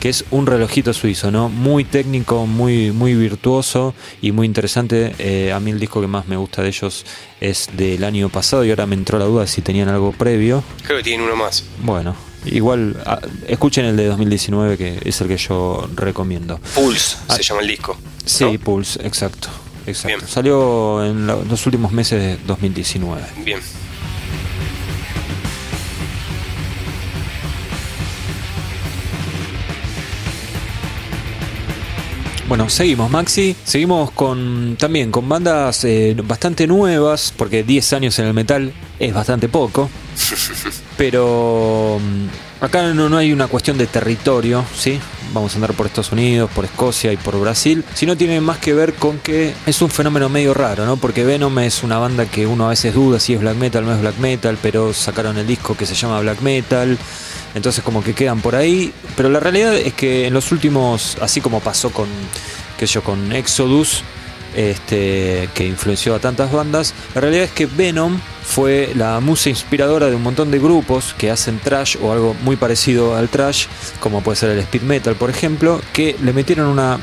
[0.00, 1.48] que es un relojito suizo, ¿no?
[1.48, 5.14] Muy técnico, muy, muy virtuoso y muy interesante.
[5.18, 7.04] Eh, a mí el disco que más me gusta de ellos
[7.40, 10.62] es del año pasado y ahora me entró la duda si tenían algo previo.
[10.84, 11.64] Creo que tienen uno más.
[11.82, 12.14] Bueno,
[12.46, 12.96] Igual,
[13.46, 16.58] escuchen el de 2019, que es el que yo recomiendo.
[16.74, 17.96] Pulse se llama el disco.
[18.24, 19.48] Sí, Pulse, exacto.
[19.86, 20.26] exacto.
[20.26, 23.22] Salió en los últimos meses de 2019.
[23.44, 23.60] Bien.
[32.46, 38.26] Bueno, seguimos Maxi, seguimos con también con bandas eh, bastante nuevas, porque 10 años en
[38.26, 39.88] el metal es bastante poco.
[40.96, 44.98] Pero mm, acá no, no hay una cuestión de territorio, ¿sí?
[45.32, 48.72] Vamos a andar por Estados Unidos, por Escocia y por Brasil, sino tiene más que
[48.72, 50.96] ver con que es un fenómeno medio raro, ¿no?
[50.96, 53.92] Porque Venom es una banda que uno a veces duda si es black metal no
[53.92, 56.96] es black metal, pero sacaron el disco que se llama Black Metal,
[57.54, 61.40] entonces como que quedan por ahí, pero la realidad es que en los últimos, así
[61.40, 62.08] como pasó con,
[62.84, 64.02] yo, con Exodus,
[64.54, 66.94] este, que influenció a tantas bandas.
[67.14, 71.30] La realidad es que Venom fue la musa inspiradora de un montón de grupos que
[71.30, 73.66] hacen trash o algo muy parecido al trash,
[74.00, 76.98] como puede ser el speed metal, por ejemplo, que le metieron una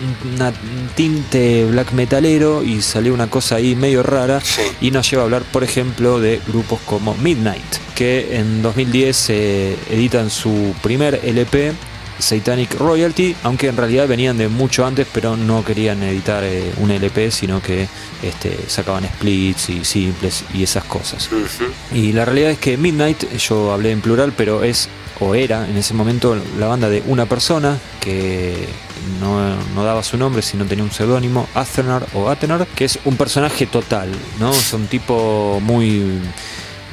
[0.00, 4.40] un tinte black metalero y salió una cosa ahí medio rara
[4.80, 7.62] y nos lleva a hablar por ejemplo de grupos como Midnight
[7.94, 11.72] que en 2010 editan su primer LP
[12.18, 16.90] Satanic Royalty, aunque en realidad venían de mucho antes, pero no querían editar eh, un
[16.90, 17.88] LP, sino que
[18.22, 21.28] este, sacaban splits y simples y esas cosas.
[21.92, 24.88] Y la realidad es que Midnight, yo hablé en plural, pero es
[25.20, 28.66] o era en ese momento la banda de una persona que
[29.20, 33.16] no, no daba su nombre, sino tenía un seudónimo, Athenar o Athenar, que es un
[33.16, 34.50] personaje total, ¿no?
[34.50, 36.20] Es un tipo muy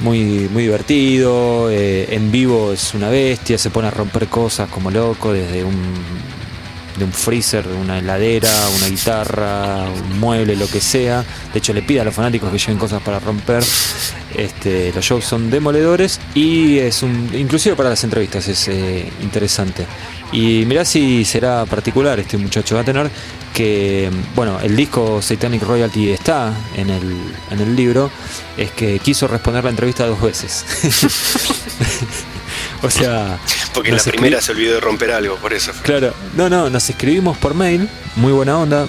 [0.02, 4.90] muy, muy divertido, eh, en vivo es una bestia, se pone a romper cosas como
[4.90, 5.94] loco, desde un,
[6.96, 11.24] de un freezer, una heladera, una guitarra, un mueble, lo que sea.
[11.52, 13.64] De hecho le pide a los fanáticos que lleven cosas para romper.
[14.34, 19.86] Este, los shows son demoledores y es un, inclusive para las entrevistas es eh, interesante.
[20.32, 22.74] Y mirá si será particular este muchacho.
[22.74, 23.10] Va a tener
[23.52, 27.16] que, bueno, el disco Satanic Royalty está en el,
[27.50, 28.10] en el libro.
[28.56, 30.64] Es que quiso responder la entrevista dos veces.
[32.82, 33.38] o sea.
[33.74, 35.72] Porque en la primera se olvidó de romper algo, por eso.
[35.82, 37.88] Claro, no, no, nos escribimos por mail.
[38.16, 38.86] Muy buena onda.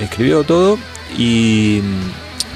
[0.00, 0.78] escribió todo.
[1.16, 1.80] Y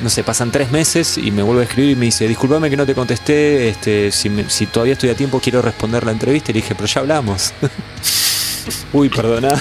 [0.03, 2.77] no sé, pasan tres meses y me vuelve a escribir y me dice, disculpame que
[2.77, 6.51] no te contesté, este, si, si todavía estoy a tiempo quiero responder la entrevista.
[6.51, 7.53] Y le dije, pero ya hablamos.
[8.93, 9.61] Uy, perdona.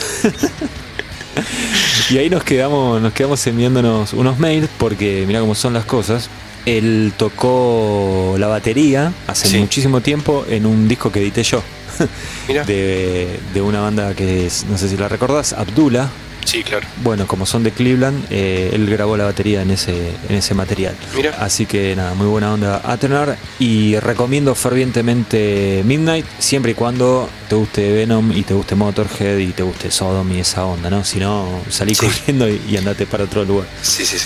[2.09, 6.29] y ahí nos quedamos, nos quedamos enviándonos unos mails porque mira cómo son las cosas.
[6.65, 11.61] Él tocó la batería hace muchísimo tiempo en un disco que edité yo.
[12.47, 16.09] de, de, una banda que es, no sé si la recordás, Abdullah
[16.45, 16.85] Sí, claro.
[17.03, 20.95] Bueno, como son de Cleveland, eh, él grabó la batería en ese, en ese material.
[21.15, 21.35] Mira.
[21.39, 23.37] Así que nada, muy buena onda a tener.
[23.59, 29.51] Y recomiendo fervientemente Midnight, siempre y cuando te guste Venom y te guste Motorhead y
[29.51, 31.03] te guste Sodom y esa onda, ¿no?
[31.03, 32.05] Si no, salí Sí.
[32.05, 33.67] corriendo y, y andate para otro lugar.
[33.81, 34.25] Sí, sí, sí.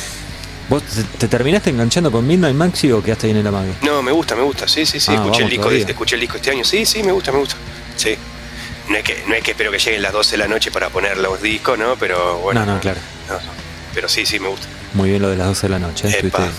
[0.69, 3.73] ¿Vos te, te terminaste enganchando con Midnight Maxi o quedaste ahí en el amague?
[3.83, 4.67] No, me gusta, me gusta.
[4.67, 5.11] Sí, sí, sí.
[5.11, 6.63] Ah, escuché, el disco, escuché el disco este año.
[6.65, 7.55] Sí, sí, me gusta, me gusta.
[7.95, 8.15] Sí.
[8.89, 10.89] No es que, no es que espero que lleguen las 12 de la noche para
[10.89, 11.95] poner los discos, ¿no?
[11.97, 12.65] Pero bueno.
[12.65, 12.99] No, no, claro.
[13.27, 13.51] no, no.
[13.93, 14.67] Pero sí, sí, me gusta.
[14.93, 16.07] Muy bien lo de las 12 de la noche.
[16.09, 16.17] ¿eh?
[16.23, 16.49] Epa,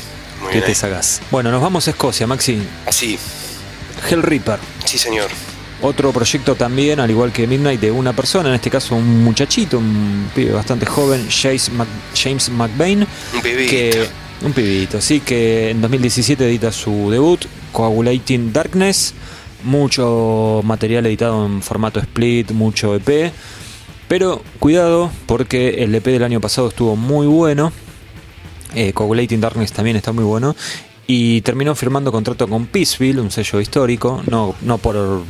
[0.42, 0.74] muy bien.
[0.74, 1.20] sagaz.
[1.30, 2.62] Bueno, nos vamos a Escocia, Maxi.
[2.90, 3.18] Sí,
[4.10, 4.58] Hell Reaper.
[4.84, 5.30] sí, señor.
[5.80, 9.78] Otro proyecto también, al igual que Midnight, de una persona, en este caso un muchachito,
[9.78, 11.86] un pibe bastante joven, James, Mc-
[12.20, 13.70] James McBain, Un bebito.
[13.70, 14.06] que
[14.44, 19.14] un pibito, sí, que en 2017 edita su debut, Coagulating Darkness,
[19.62, 23.32] mucho material editado en formato split, mucho EP,
[24.08, 27.72] pero cuidado porque el EP del año pasado estuvo muy bueno,
[28.74, 30.56] eh, Coagulating Darkness también está muy bueno.
[31.06, 34.22] Y terminó firmando contrato con Peaceville, un sello histórico.
[34.30, 35.22] No, no por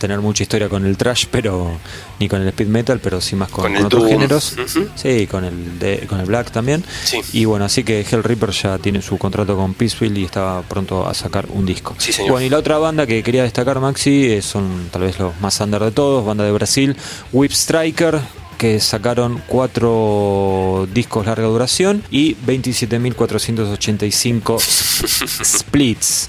[0.00, 1.70] tener mucha historia con el trash, pero
[2.18, 4.12] ni con el speed metal, pero sí más con, Con con el otros doom.
[4.12, 4.56] géneros.
[4.96, 6.82] Sí, con el de- con el black también.
[7.04, 7.20] Sí.
[7.34, 11.06] Y bueno, así que Hell Reaper ya tiene su contrato con Peaceville y está pronto
[11.06, 11.94] a sacar un disco.
[11.98, 12.32] Sí, señor.
[12.32, 15.60] Bueno, y la otra banda que quería destacar, Maxi, eh, son tal vez los más
[15.60, 16.96] under de todos, banda de Brasil,
[17.32, 18.18] Whip Striker,
[18.58, 24.58] que sacaron cuatro discos larga duración y 27.485
[25.44, 26.28] splits.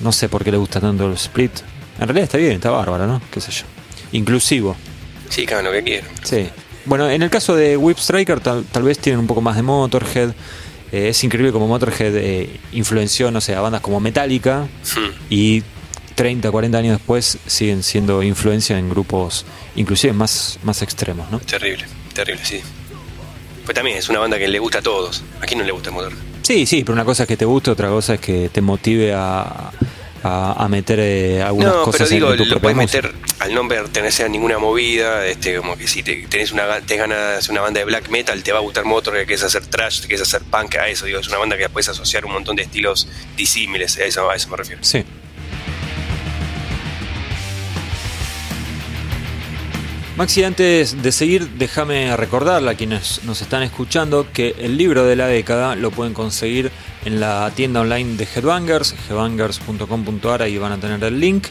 [0.00, 1.52] No sé por qué le gusta tanto el split.
[2.00, 3.20] En realidad está bien, está bárbaro, ¿no?
[3.30, 3.64] ¿Qué sé yo?
[4.12, 4.74] Inclusivo.
[5.28, 6.10] Sí, cada lo que quieran.
[6.24, 6.48] Sí.
[6.86, 9.62] Bueno, en el caso de Whip Striker, tal, tal vez tienen un poco más de
[9.62, 10.30] Motorhead.
[10.92, 15.10] Eh, es increíble como Motorhead eh, influenció, no sé, a bandas como Metallica Hmm.
[15.28, 15.62] y
[16.16, 19.44] 30, 40 años después siguen siendo influencia en grupos
[19.76, 21.38] inclusive más, más extremos, ¿no?
[21.40, 22.60] Terrible, terrible, sí.
[23.64, 25.22] Pues también es una banda que le gusta a todos.
[25.40, 26.12] ¿A quién no le gusta el motor?
[26.42, 29.14] Sí, sí, pero una cosa es que te guste, otra cosa es que te motive
[29.14, 29.70] a,
[30.22, 33.54] a, a meter eh, algunas No, cosas pero digo, en tu lo puedes meter al
[33.54, 37.36] no pertenecer a ninguna movida, este, como que si te, tenés una, tenés ganas de
[37.36, 40.02] hacer una banda de black metal, te va a gustar Motor, que quieres hacer trash,
[40.02, 42.56] que quieres hacer punk, a eso, digo, es una banda que puedes asociar un montón
[42.56, 44.82] de estilos disímiles, a eso, a eso me refiero.
[44.84, 45.04] Sí.
[50.16, 55.16] Maxi, antes de seguir, déjame recordarle a quienes nos están escuchando que el libro de
[55.16, 56.70] la década lo pueden conseguir
[57.04, 61.46] en la tienda online de Headbangers, headbangers.com.ar, ahí van a tener el link.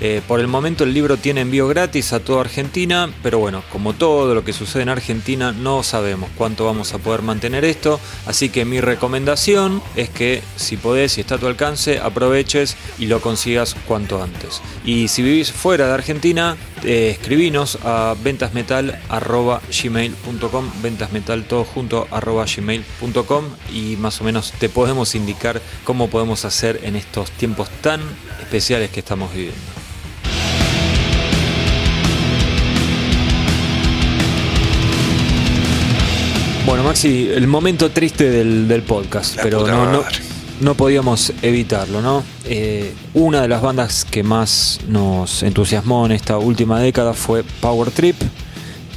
[0.00, 3.92] Eh, por el momento el libro tiene envío gratis a toda Argentina, pero bueno, como
[3.92, 8.48] todo lo que sucede en Argentina, no sabemos cuánto vamos a poder mantener esto, así
[8.48, 13.20] que mi recomendación es que si podés, si está a tu alcance, aproveches y lo
[13.20, 14.60] consigas cuanto antes.
[14.84, 23.44] Y si vivís fuera de Argentina, eh, escribinos a ventasmetal.gmail.com, ventasmetal todo junto arroba gmail.com
[23.72, 28.02] y más o menos te podemos indicar cómo podemos hacer en estos tiempos tan
[28.40, 29.58] especiales que estamos viviendo.
[36.66, 40.02] Bueno, Maxi, el momento triste del, del podcast, La pero no.
[40.60, 42.22] No podíamos evitarlo, ¿no?
[42.44, 47.90] Eh, una de las bandas que más nos entusiasmó en esta última década fue Power
[47.90, 48.16] Trip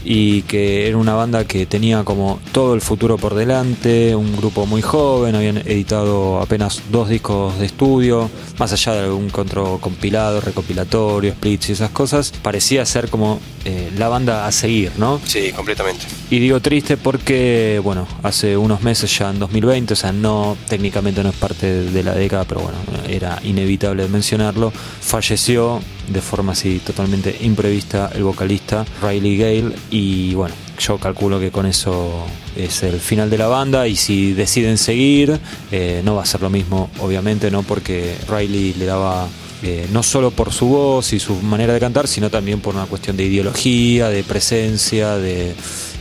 [0.10, 4.66] y que era una banda que tenía como todo el futuro por delante, un grupo
[4.66, 10.40] muy joven, habían editado apenas dos discos de estudio, más allá de algún control compilado,
[10.40, 15.20] recopilatorio, splits y esas cosas, parecía ser como eh, la banda a seguir, ¿no?
[15.26, 16.06] Sí, completamente.
[16.30, 21.22] Y digo triste porque, bueno, hace unos meses ya en 2020, o sea, no, técnicamente
[21.22, 22.78] no es parte de la década, pero bueno,
[23.10, 29.97] era inevitable mencionarlo, falleció de forma así totalmente imprevista el vocalista Riley Gale y
[30.34, 34.78] bueno, yo calculo que con eso es el final de la banda y si deciden
[34.78, 35.40] seguir,
[35.72, 37.64] eh, no va a ser lo mismo, obviamente, ¿no?
[37.64, 39.28] Porque Riley le daba
[39.64, 42.86] eh, no solo por su voz y su manera de cantar, sino también por una
[42.86, 45.54] cuestión de ideología, de presencia, de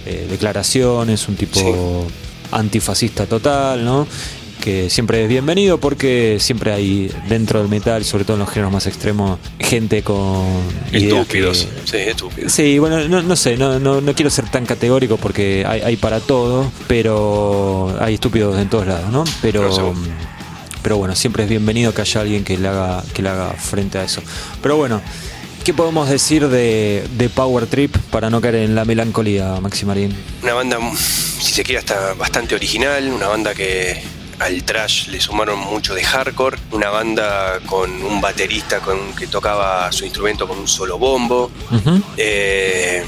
[0.07, 1.67] eh, declaraciones, un tipo Sí.
[2.53, 4.07] antifascista total, ¿no?
[4.67, 8.73] Que siempre es bienvenido porque siempre hay dentro del metal, sobre todo en los géneros
[8.73, 10.45] más extremos, gente con
[10.91, 11.69] Estúpidos.
[11.85, 12.53] que- Sí, estúpidos.
[12.53, 15.95] Sí, bueno, no, no sé, no, no, no quiero ser tan categórico porque hay, hay
[15.97, 19.23] para todo, pero hay estúpidos en todos lados, ¿no?
[19.41, 19.95] Pero,
[20.83, 23.99] pero bueno, siempre es bienvenido que haya alguien que le haga, que le haga frente
[23.99, 24.21] a eso.
[24.63, 25.01] Pero bueno,
[25.65, 30.13] ¿qué podemos decir de, de Power Trip para no caer en la melancolía, Maxi Marín?
[30.43, 30.79] Una banda,
[31.39, 36.05] si se quiere, hasta bastante original, una banda que al trash le sumaron mucho de
[36.05, 41.51] hardcore, una banda con un baterista con, que tocaba su instrumento con un solo bombo,
[42.17, 43.05] eh,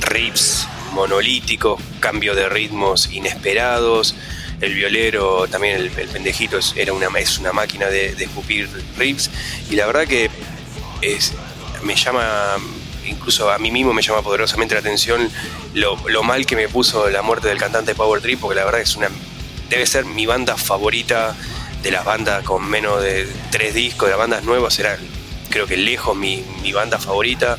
[0.00, 4.14] riffs monolíticos, cambio de ritmos inesperados.
[4.60, 8.68] El violero, también el, pendejito, es, era una, es una máquina de, de escupir
[8.98, 9.30] riffs.
[9.70, 10.30] Y la verdad que
[11.00, 11.32] es,
[11.82, 12.56] me llama,
[13.06, 15.30] incluso a mí mismo me llama poderosamente la atención
[15.72, 18.82] lo, lo, mal que me puso la muerte del cantante Power Trip, porque la verdad
[18.82, 19.08] es una,
[19.70, 21.34] debe ser mi banda favorita
[21.82, 24.98] de las bandas con menos de tres discos, de las bandas nuevas, era
[25.48, 27.56] creo que lejos mi, mi banda favorita.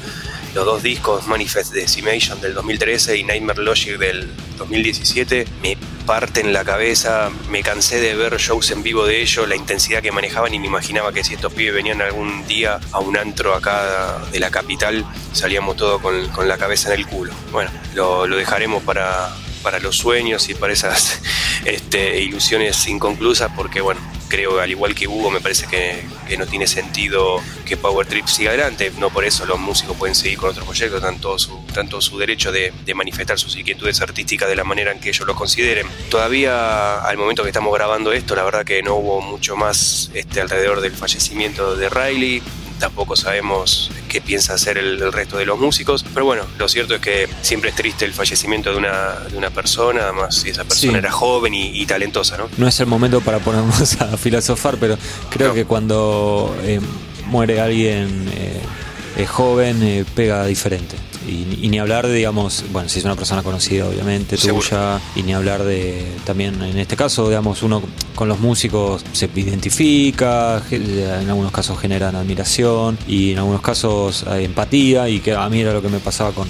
[0.54, 6.66] Los dos discos, Manifest Decimation del 2013 y Nightmare Logic del 2017, me parten la
[6.66, 10.60] cabeza, me cansé de ver shows en vivo de ellos, la intensidad que manejaban y
[10.60, 14.52] me imaginaba que si estos pibes venían algún día a un antro acá de la
[14.52, 17.32] capital, salíamos todos con, con la cabeza en el culo.
[17.54, 21.22] Bueno, lo dejaremos para, para los sueños y para esas
[21.66, 26.04] este, ilusiones inconclusas porque bueno, creo, al igual que Hugo, me parece que,
[26.38, 28.90] no tiene sentido que Power Trip siga adelante.
[28.98, 32.54] No por eso los músicos pueden seguir con otros proyectos, tanto su, tanto su derecho
[32.54, 35.86] de, manifestar sus inquietudes artísticas de la manera en que ellos lo consideren.
[36.10, 40.40] Todavía, al momento que estamos grabando esto, la verdad que no hubo mucho más este,
[40.40, 42.42] alrededor del fallecimiento de Riley
[42.82, 47.02] tampoco sabemos qué piensa hacer el, resto de los músicos, pero bueno, lo cierto es
[47.02, 50.98] que siempre es triste el fallecimiento de una, de una persona, además si esa persona
[50.98, 52.50] era joven y, talentosa, ¿no?
[52.58, 54.98] No es el momento para ponernos a filosofar, pero
[55.30, 56.82] creo que cuando eh,
[57.28, 60.96] muere alguien eh, joven eh, pega diferente.
[61.28, 65.34] Y, ni hablar de, digamos, bueno, si es una persona conocida, obviamente, tuya, y ni
[65.34, 67.82] hablar de, también en este caso, digamos, uno
[68.16, 74.46] con los músicos se identifica, en algunos casos generan admiración, y en algunos casos hay
[74.46, 76.48] empatía, y que a mí era lo que me pasaba con,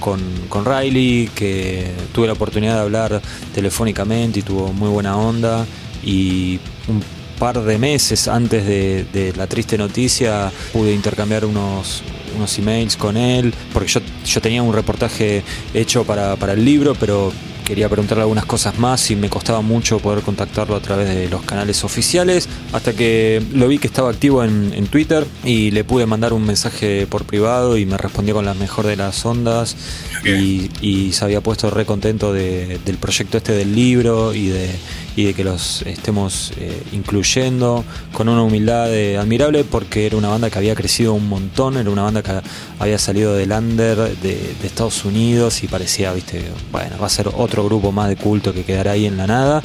[0.00, 3.22] con, con, Riley, que tuve la oportunidad de hablar
[3.54, 5.66] telefónicamente y tuvo muy buena onda.
[6.02, 7.02] Y un
[7.38, 12.02] par de meses antes de, la triste noticia pude intercambiar unos,
[12.38, 15.42] unos emails con él, porque yo, yo tenía un reportaje
[15.74, 17.32] hecho para, para el libro, pero
[17.68, 21.42] quería preguntarle algunas cosas más y me costaba mucho poder contactarlo a través de los
[21.42, 26.06] canales oficiales, hasta que lo vi que estaba activo en, en Twitter y le pude
[26.06, 29.76] mandar un mensaje por privado y me respondió con la mejor de las ondas
[30.24, 34.70] y, se había puesto re contento de, del proyecto este del libro y de,
[35.18, 40.28] y de que los estemos eh, incluyendo con una humildad eh, admirable porque era una
[40.28, 42.40] banda que había crecido un montón, era una banda que
[42.78, 47.64] había salido del under de, Estados Unidos y parecía, viste, bueno, va a ser otro
[47.64, 49.60] grupo más de culto que quedará ahí en la nada.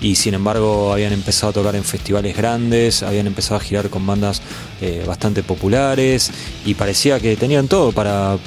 [0.00, 4.06] Y sin embargo habían empezado a tocar en festivales grandes, habían empezado a girar con
[4.06, 4.40] bandas
[4.80, 6.30] eh, bastante populares
[6.64, 8.38] y parecía que tenían todo para...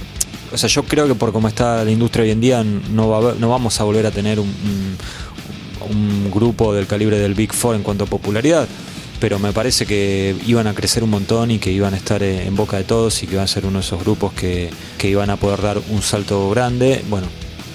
[0.54, 3.50] O sea, yo creo que por cómo está la industria hoy en día no, no
[3.50, 4.96] vamos a volver a tener un
[6.34, 8.68] grupo del calibre del Big Four en cuanto a popularidad,
[9.20, 12.56] pero me parece que iban a crecer un montón y que iban a estar en
[12.56, 14.70] boca de todos y que iban a ser uno de esos grupos que,
[15.04, 17.04] iban a poder dar un salto grande.
[17.10, 17.28] Bueno,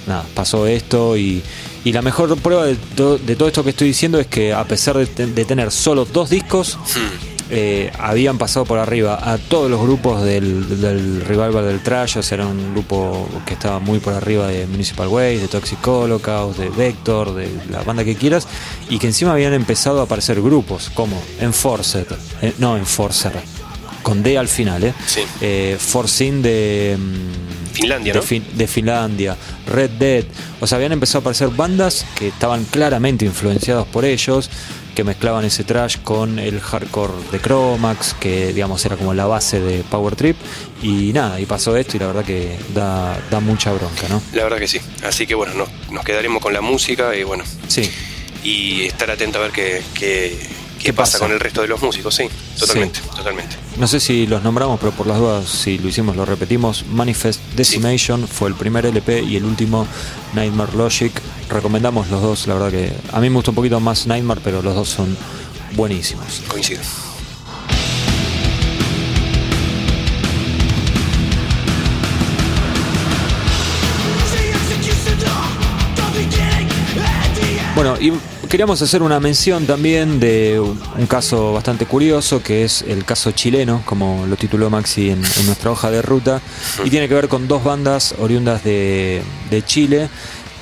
[0.07, 1.42] nada, pasó esto y,
[1.85, 5.27] la mejor prueba de, de, todo esto que estoy diciendo es que a pesar de,
[5.27, 7.30] de tener solo dos discos, hmm.
[7.53, 12.23] Eh, habían pasado por arriba a todos los grupos del, del revival del trash, o
[12.23, 16.59] sea, era un grupo que estaba muy por arriba de Municipal Waste, de Toxic Holocaust,
[16.61, 18.47] de Vector, de la banda que quieras,
[18.89, 22.07] y que encima habían empezado a aparecer grupos como Enforcer,
[22.41, 23.33] eh, no Enforcer,
[24.03, 24.95] con D al final, ¿eh?
[25.07, 25.23] Sí.
[25.41, 26.97] eh Forcing de.
[26.99, 29.37] Mm, Finlandia, de, de, Finlandia,
[29.67, 30.25] Red Dead.
[30.61, 34.51] O sea, habían empezado a aparecer bandas que estaban claramente influenciados por ellos
[34.94, 39.61] que mezclaban ese trash con el hardcore de Chromax, que digamos era como la base
[39.61, 40.37] de Power Trip.
[40.83, 44.22] Y nada, y pasó esto y la verdad que da, da mucha bronca, ¿no?
[44.33, 44.81] La verdad que sí.
[45.05, 47.44] Así que bueno, nos, nos quedaremos con la música y bueno.
[47.68, 47.90] Sí.
[48.42, 50.38] Y estar atento a ver qué, qué,
[50.83, 51.19] qué, pasa?
[51.19, 53.57] con el resto de los músicos, sí, totalmente, totalmente.
[53.77, 56.85] No sé si los nombramos, pero por las dudas, si lo hicimos, lo repetimos.
[56.87, 59.87] Manifest Decimation fue el primer LP y el último
[60.35, 61.12] Nightmare Logic.
[61.49, 64.62] Recomendamos los dos, la verdad que a mí me gusta un poquito más Nightmare, pero
[64.62, 65.16] los dos son
[65.75, 66.43] buenísimos.
[66.49, 66.81] Coincido.
[78.01, 78.13] Y
[78.49, 83.83] queríamos hacer una mención también de un caso bastante curioso, que es el caso chileno,
[83.85, 86.41] como lo tituló Maxi en, nuestra hoja de ruta,
[86.85, 90.09] y tiene que ver con dos bandas oriundas de, de Chile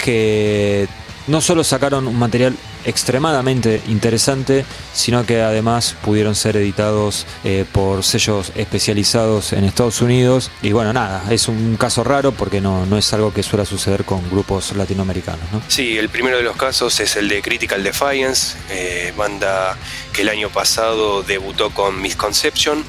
[0.03, 0.89] que
[1.27, 8.05] no solo sacaron un material extremadamente interesante, sino que además pudieron ser editados eh, por
[8.05, 10.51] sellos especializados en Estados Unidos.
[10.63, 14.05] Y bueno, nada, es un caso raro porque no, no es algo que suele suceder
[14.05, 15.53] con grupos latinoamericanos.
[15.53, 15.63] ¿no?
[15.69, 19.77] Sí, el primero de los casos es el de Critical Defiance, eh, banda
[20.13, 22.85] que el año pasado debutó con Misconception.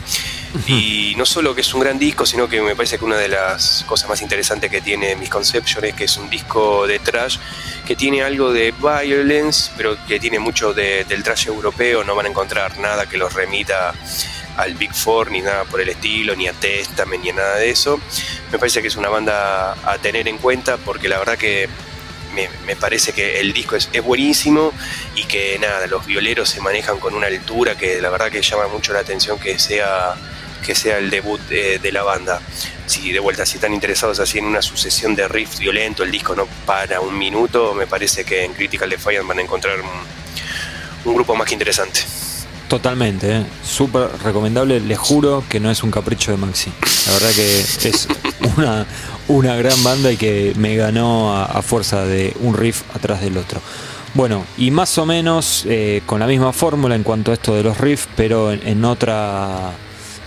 [0.68, 3.28] Y no solo que es un gran disco, sino que me parece que una de
[3.28, 7.38] las cosas más interesantes que tiene Misconception es que es un disco de trash
[7.86, 12.04] que tiene algo de violence, pero que tiene mucho del trash europeo.
[12.04, 13.94] No van a encontrar nada que los remita
[14.58, 17.70] al Big Four ni nada por el estilo, ni a Testament ni a nada de
[17.70, 18.00] eso.
[18.52, 21.70] Me parece que es una banda a tener en cuenta porque la verdad que
[22.66, 24.72] me, parece que el disco es, buenísimo
[25.16, 28.68] y que nada, los violeros se manejan con una altura que la verdad que llama
[28.68, 30.16] mucho la atención que sea,
[30.66, 32.42] que sea el debut de, la banda.
[32.86, 36.36] Si de vuelta, si están interesados así en una sucesión de riffs violento, el disco
[36.36, 39.78] no para un minuto, me parece que en Critical Defiance van a encontrar
[41.06, 42.02] un, grupo más que interesante.
[42.68, 43.46] Totalmente, ¿eh?
[43.64, 44.80] súper recomendable.
[44.80, 46.72] Les juro que no es un capricho de Maxi.
[47.08, 48.08] La verdad que es
[48.58, 48.86] una,
[49.30, 53.62] una gran banda y que me ganó a, fuerza de un riff atrás del otro.
[54.16, 57.64] Bueno, y más o menos eh, con la misma fórmula en cuanto a esto de
[57.64, 59.72] los riffs, pero en, otra,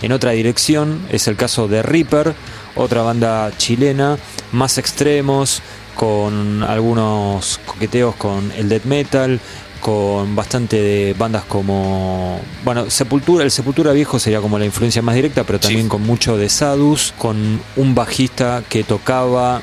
[0.03, 2.35] en otra dirección, es el caso de Reaper,
[2.75, 4.17] otra banda chilena,
[4.51, 5.61] más extremos,
[5.95, 9.39] con algunos coqueteos con el death metal,
[9.79, 12.39] con bastante de bandas como.
[12.63, 16.37] Bueno, Sepultura, el Sepultura viejo sería como la influencia más directa, pero también con mucho
[16.37, 19.61] de Sadus, con un bajista que tocaba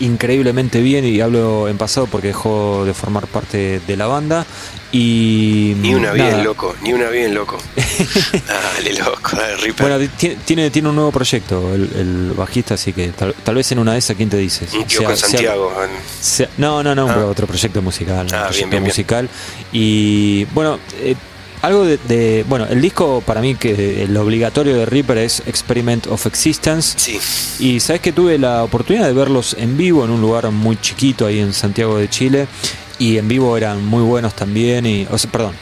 [0.00, 4.46] increíblemente bien y hablo en pasado porque dejó de formar parte de la banda
[4.92, 7.58] y ni una bien loco ni una bien loco
[8.46, 9.88] dale loco dale Reaper.
[9.88, 10.10] bueno
[10.46, 14.16] tiene, tiene un nuevo proyecto el, bajista así que tal, vez en una de esas
[14.16, 15.72] quién te dices un tío con Santiago
[16.58, 17.26] no no no ah.
[17.26, 19.28] otro proyecto musical ah, bien, bien, musical
[19.72, 21.16] y bueno eh,
[21.62, 26.24] algo de, Bueno, el disco para mí que el obligatorio de Reaper es Experiment of
[26.26, 26.94] Existence.
[26.96, 27.18] Sí.
[27.58, 31.26] Y sabes que tuve la oportunidad de verlos en vivo en un lugar muy chiquito
[31.26, 32.46] ahí en Santiago de Chile.
[32.98, 34.86] Y en vivo eran muy buenos también.
[34.86, 35.54] Y, o sea, perdón,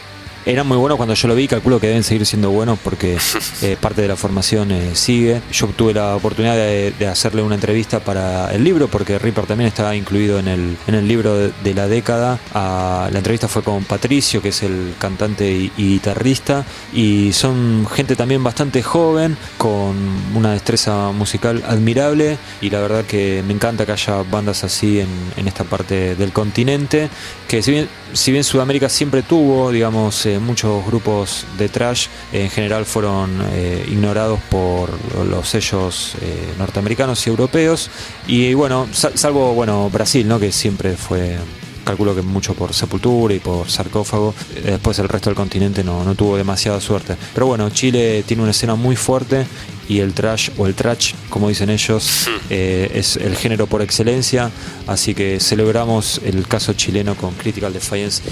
[0.47, 3.17] eran muy buenos cuando yo lo vi, calculo que deben seguir siendo buenos porque
[3.63, 5.41] eh, parte de la formación eh, sigue.
[5.53, 9.95] Yo tuve la oportunidad de, hacerle una entrevista para el libro, porque Reaper también estaba
[9.95, 12.39] incluido en el, en el libro de, la década.
[12.55, 18.17] Ah, la entrevista fue con Patricio, que es el cantante y, guitarrista, y son gente
[18.17, 19.97] también bastante joven, con
[20.35, 25.09] una destreza musical admirable, y la verdad que me encanta que haya bandas así en,
[25.37, 27.09] en esta parte del continente,
[27.49, 32.49] que si bien, si bien Sudamérica siempre tuvo, digamos, eh, muchos grupos de trash, en
[32.49, 34.91] general fueron eh, ignorados por
[35.27, 37.91] los sellos eh, norteamericanos y europeos.
[38.29, 40.39] Y bueno, salvo bueno Brasil, ¿no?
[40.39, 41.37] que siempre fue
[41.85, 44.35] calculo que mucho por Sepultura y por Sarcófago.
[44.65, 47.17] Después el resto del continente no, no, tuvo demasiada suerte.
[47.35, 49.45] Pero bueno, Chile tiene una escena muy fuerte
[49.89, 52.53] y el trash o el trash, como dicen ellos, hmm.
[52.53, 54.51] es el género por excelencia.
[54.87, 58.23] Así que celebramos el caso chileno con Critical Defiance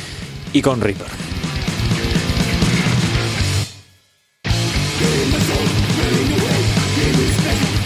[0.52, 1.06] y con Reaper.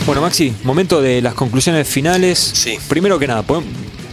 [0.07, 2.39] Bueno, Maxi, momento de las conclusiones finales.
[2.39, 2.79] Sí.
[2.89, 3.43] Primero que nada,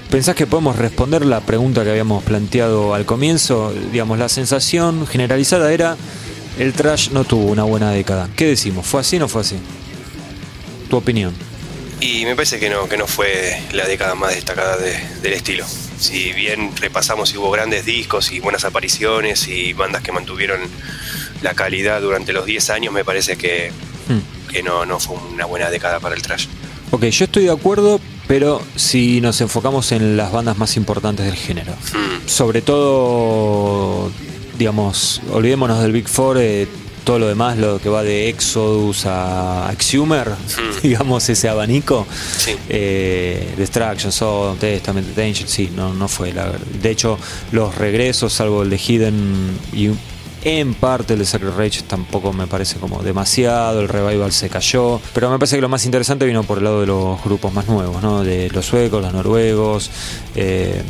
[0.10, 3.72] ¿pensás que podemos responder la pregunta que habíamos planteado al comienzo?
[3.92, 5.96] Digamos, la sensación generalizada era
[6.60, 8.30] el trash no tuvo una buena década.
[8.36, 8.86] ¿Qué decimos?
[8.86, 9.58] ¿Fue así o no fue así?
[10.90, 11.34] ¿Tu opinión?
[12.00, 15.66] Y me parece que no, que no fue la década más destacada del estilo.
[15.98, 20.60] Si bien repasamos y hubo grandes discos y buenas apariciones y bandas que mantuvieron
[21.42, 23.72] la calidad durante los 10 años, me parece que
[24.08, 26.48] hmm que no, no fue una buena década para el trash.
[26.92, 31.36] Ok, yo estoy de acuerdo, pero si nos enfocamos en las bandas más importantes del
[31.36, 32.28] género, hmm.
[32.28, 34.12] sobre todo,
[34.58, 36.68] digamos, olvidémonos del Big Four, eh,
[37.04, 40.82] todo lo demás, lo que va de Exodus a Exhumer, hmm.
[40.84, 42.56] digamos, ese abanico, sí.
[42.70, 46.32] eh, Destruction, Sodom, Testament, Danger, sí, no, no fue.
[46.34, 47.18] La, de hecho,
[47.52, 49.90] los regresos, salvo el de Hidden y
[50.46, 55.00] en parte el de Sacred Rage tampoco me parece como demasiado, el revival se cayó,
[55.14, 57.68] pero me parece que lo más interesante vino por el lado de los grupos más
[57.68, 58.24] nuevos, ¿no?
[58.24, 59.90] De los suecos, los noruegos,
[60.36, 60.82] eh,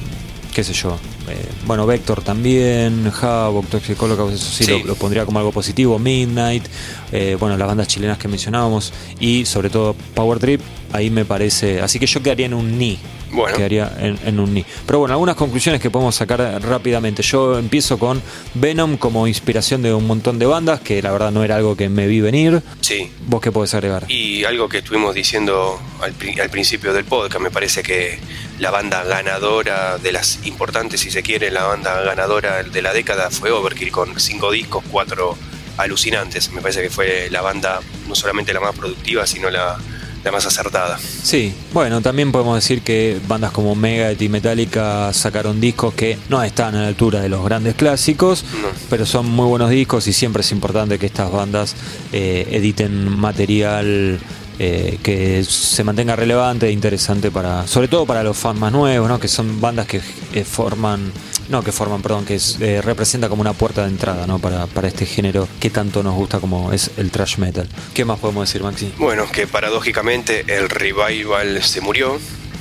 [0.54, 0.98] qué sé yo.
[1.30, 5.98] Eh, bueno, Vector también, Havoc, Toxic Holocaust, eso sí, Lo, pondría como algo positivo.
[6.00, 6.66] Midnight,
[7.12, 10.62] eh, bueno, las bandas chilenas que mencionábamos y sobre todo Power Trip,
[10.92, 11.82] ahí me parece.
[11.82, 13.00] Así que yo quedaría en un ni
[13.34, 13.58] bueno.
[13.58, 14.66] quedaría en, un ni.
[14.86, 17.24] Pero bueno, algunas conclusiones que podemos sacar rápidamente.
[17.24, 18.22] Yo empiezo con
[18.54, 21.90] Venom como inspiración de un montón de bandas, que la verdad no era algo que
[21.90, 22.62] me vi venir.
[22.82, 23.12] Sí.
[23.28, 24.06] ¿Vos qué podés agregar?
[24.10, 26.14] Y algo que estuvimos diciendo al,
[26.50, 28.20] principio del podcast, me parece que
[28.60, 33.30] la banda ganadora de las importantes, si se quiere, la banda ganadora de la década
[33.30, 35.38] fue Overkill con cinco discos, cuatro
[35.78, 36.52] alucinantes.
[36.52, 39.78] Me parece que fue la banda no solamente la más productiva, sino la
[40.24, 40.98] la más acertada.
[40.98, 46.42] Sí, bueno, también podemos decir que bandas como Megadeth y Metallica sacaron discos que no
[46.42, 48.46] están a la altura de los grandes clásicos,
[48.90, 51.76] pero son muy buenos discos y siempre es importante que estas bandas
[52.14, 54.20] eh, editen material
[54.60, 59.10] eh, que se mantenga relevante e interesante para, sobre todo para los fans más nuevos,
[59.10, 59.20] ¿no?
[59.20, 60.00] que son bandas que
[60.34, 61.12] eh, forman,
[61.50, 64.40] no que forman, perdón, que eh, representa como una puerta de entrada ¿no?
[64.40, 67.68] para, para este género que tanto nos gusta como es el thrash metal.
[67.94, 68.94] ¿Qué más podemos decir, Maxi?
[68.98, 72.20] Bueno, que paradójicamente el revival se murió,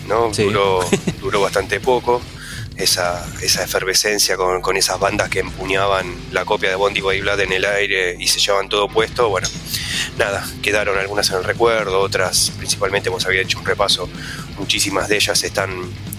[0.09, 0.31] ¿no?
[0.31, 0.81] Duró,
[1.21, 2.23] duró bastante poco.
[2.83, 7.53] Esa, esa efervescencia con, con, esas bandas que empuñaban la copia de Bondi Blood en
[7.53, 9.49] el aire y se llevaban todo puesto, bueno,
[10.19, 14.09] nada, quedaron algunas en el recuerdo, otras principalmente hemos había hecho un repaso,
[14.59, 15.71] muchísimas de ellas están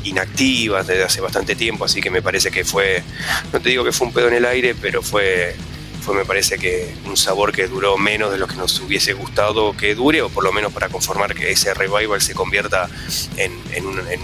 [0.04, 3.04] inactivas desde hace bastante tiempo, así que me parece que fue,
[3.52, 5.56] no te digo que fue un pedo en el aire, pero fue,
[6.02, 9.76] fue me parece que un sabor que duró menos de lo que nos hubiese gustado
[9.76, 12.90] que dure, o por lo menos para conformar que ese revival se convierta
[13.38, 14.22] en, en, en,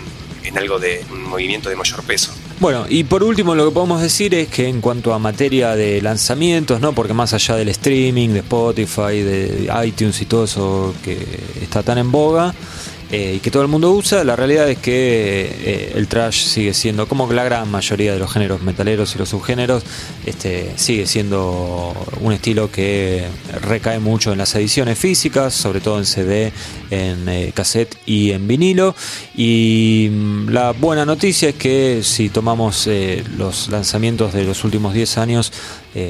[0.49, 2.31] en algo de un movimiento de mayor peso.
[2.59, 6.01] Bueno, y por último lo que podemos decir es que en cuanto a materia de
[6.01, 6.93] lanzamientos, ¿no?
[6.93, 11.17] Porque más allá del streaming, de Spotify, de iTunes y todo eso que
[11.61, 12.53] está tan en boga,
[13.11, 16.73] eh, y que todo el mundo usa, la realidad es que eh, el trash sigue
[16.75, 19.83] siendo, como la gran mayoría de los géneros metaleros y los subgéneros,
[20.25, 23.25] este, sigue siendo un estilo que
[23.61, 26.53] recae mucho en las ediciones físicas, sobre todo en CD,
[26.91, 28.95] en eh, cassette y en vinilo.
[29.35, 32.87] Y mm, la buena noticia es que si tomamos
[33.37, 35.51] los lanzamientos de los últimos 10 años,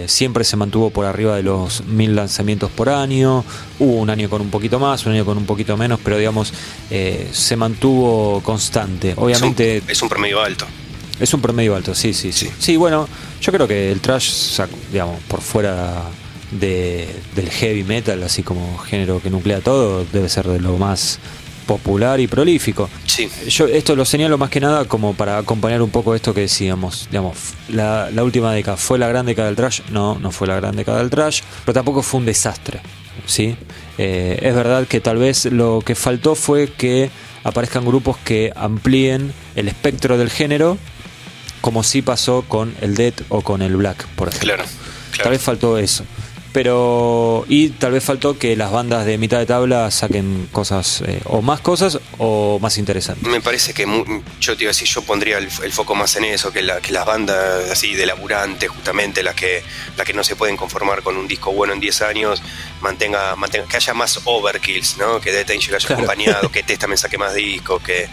[0.07, 3.43] siempre se mantuvo por arriba de los mil lanzamientos por año.
[3.79, 6.53] Hubo un año con un poquito más, un año con un poquito menos, pero digamos
[6.89, 9.13] eh, se mantuvo constante.
[9.15, 9.77] Obviamente.
[9.77, 10.65] Es un, es un, promedio alto.
[11.19, 12.49] Es un promedio alto, sí, sí, sí.
[12.59, 13.07] Sí, bueno,
[13.41, 14.59] yo creo que el trash,
[14.91, 16.03] digamos, por fuera
[16.51, 21.19] de, del heavy metal, así como género que nuclea todo, debe ser de lo más
[21.69, 22.89] popular y prolífico.
[23.05, 23.29] Sí.
[23.47, 27.07] Yo esto lo señalo más que nada como para acompañar un poco esto que decíamos.
[27.11, 29.81] Digamos, la, la última década fue la gran década del trash.
[29.91, 32.81] No, no fue la gran década del trash, pero tampoco fue un desastre.
[33.27, 33.55] ¿sí?
[33.99, 37.11] Eh, es verdad que tal vez lo que faltó fue que
[37.43, 40.75] aparezcan grupos que amplíen el espectro del género,
[41.61, 44.55] como sí pasó con el Dead o con el Black, por ejemplo.
[44.55, 44.63] Claro,
[45.21, 46.03] Tal vez faltó eso.
[46.51, 47.45] Pero.
[47.47, 51.41] Y tal vez faltó que las bandas de mitad de tabla saquen cosas, eh, o
[51.41, 53.27] más cosas, o más interesantes.
[53.27, 53.85] Me parece que
[54.39, 56.79] yo te iba a decir, yo pondría el, el foco más en eso, que, la,
[56.81, 59.63] que las bandas así de laburantes, justamente, las que,
[59.97, 62.41] las que no se pueden conformar con un disco bueno en 10 años,
[62.81, 65.21] mantenga, mantenga, que haya más overkills, ¿no?
[65.21, 66.03] Que Dead Angel haya claro.
[66.03, 68.09] acompañado, que Testament saque más discos, que,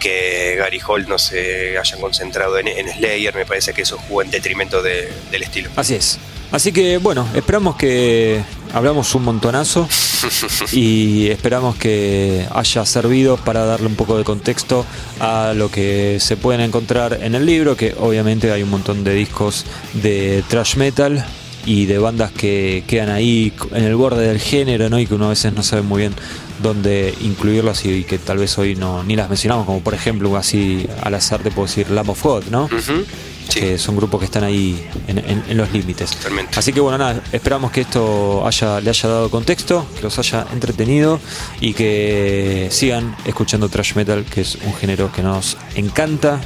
[0.00, 4.22] que Gary Holt no se hayan concentrado en, en Slayer, me parece que eso jugó
[4.22, 5.70] en detrimento de, del estilo.
[5.76, 6.18] Así es.
[6.52, 8.42] Así que bueno, esperamos que
[8.74, 9.88] hablamos un montonazo
[10.72, 14.84] y esperamos que haya servido para darle un poco de contexto
[15.18, 19.14] a lo que se pueden encontrar en el libro, que obviamente hay un montón de
[19.14, 21.24] discos de thrash metal
[21.64, 24.98] y de bandas que quedan ahí en el borde del género, ¿no?
[24.98, 26.14] Y que uno a veces no sabe muy bien
[26.62, 30.86] dónde incluirlas y, que tal vez hoy no ni las mencionamos, como por ejemplo así
[31.02, 32.64] al azar te puedo decir Lamb of God, ¿no?
[32.64, 33.04] Uh -huh.
[33.48, 33.60] Sí.
[33.60, 36.10] que son grupos que están ahí en, en, en, los límites.
[36.12, 36.58] Totalmente.
[36.58, 40.46] Así que bueno, nada, esperamos que esto haya, le haya dado contexto, que los haya
[40.52, 41.20] entretenido
[41.60, 46.40] y que sigan escuchando thrash metal, que es un género que nos encanta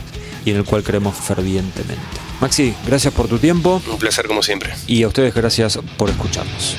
[0.44, 2.02] y en el cual creemos fervientemente.
[2.40, 3.82] Maxi, gracias por tu tiempo.
[3.90, 4.74] Un placer como siempre.
[4.86, 6.76] Y a ustedes gracias por escucharnos.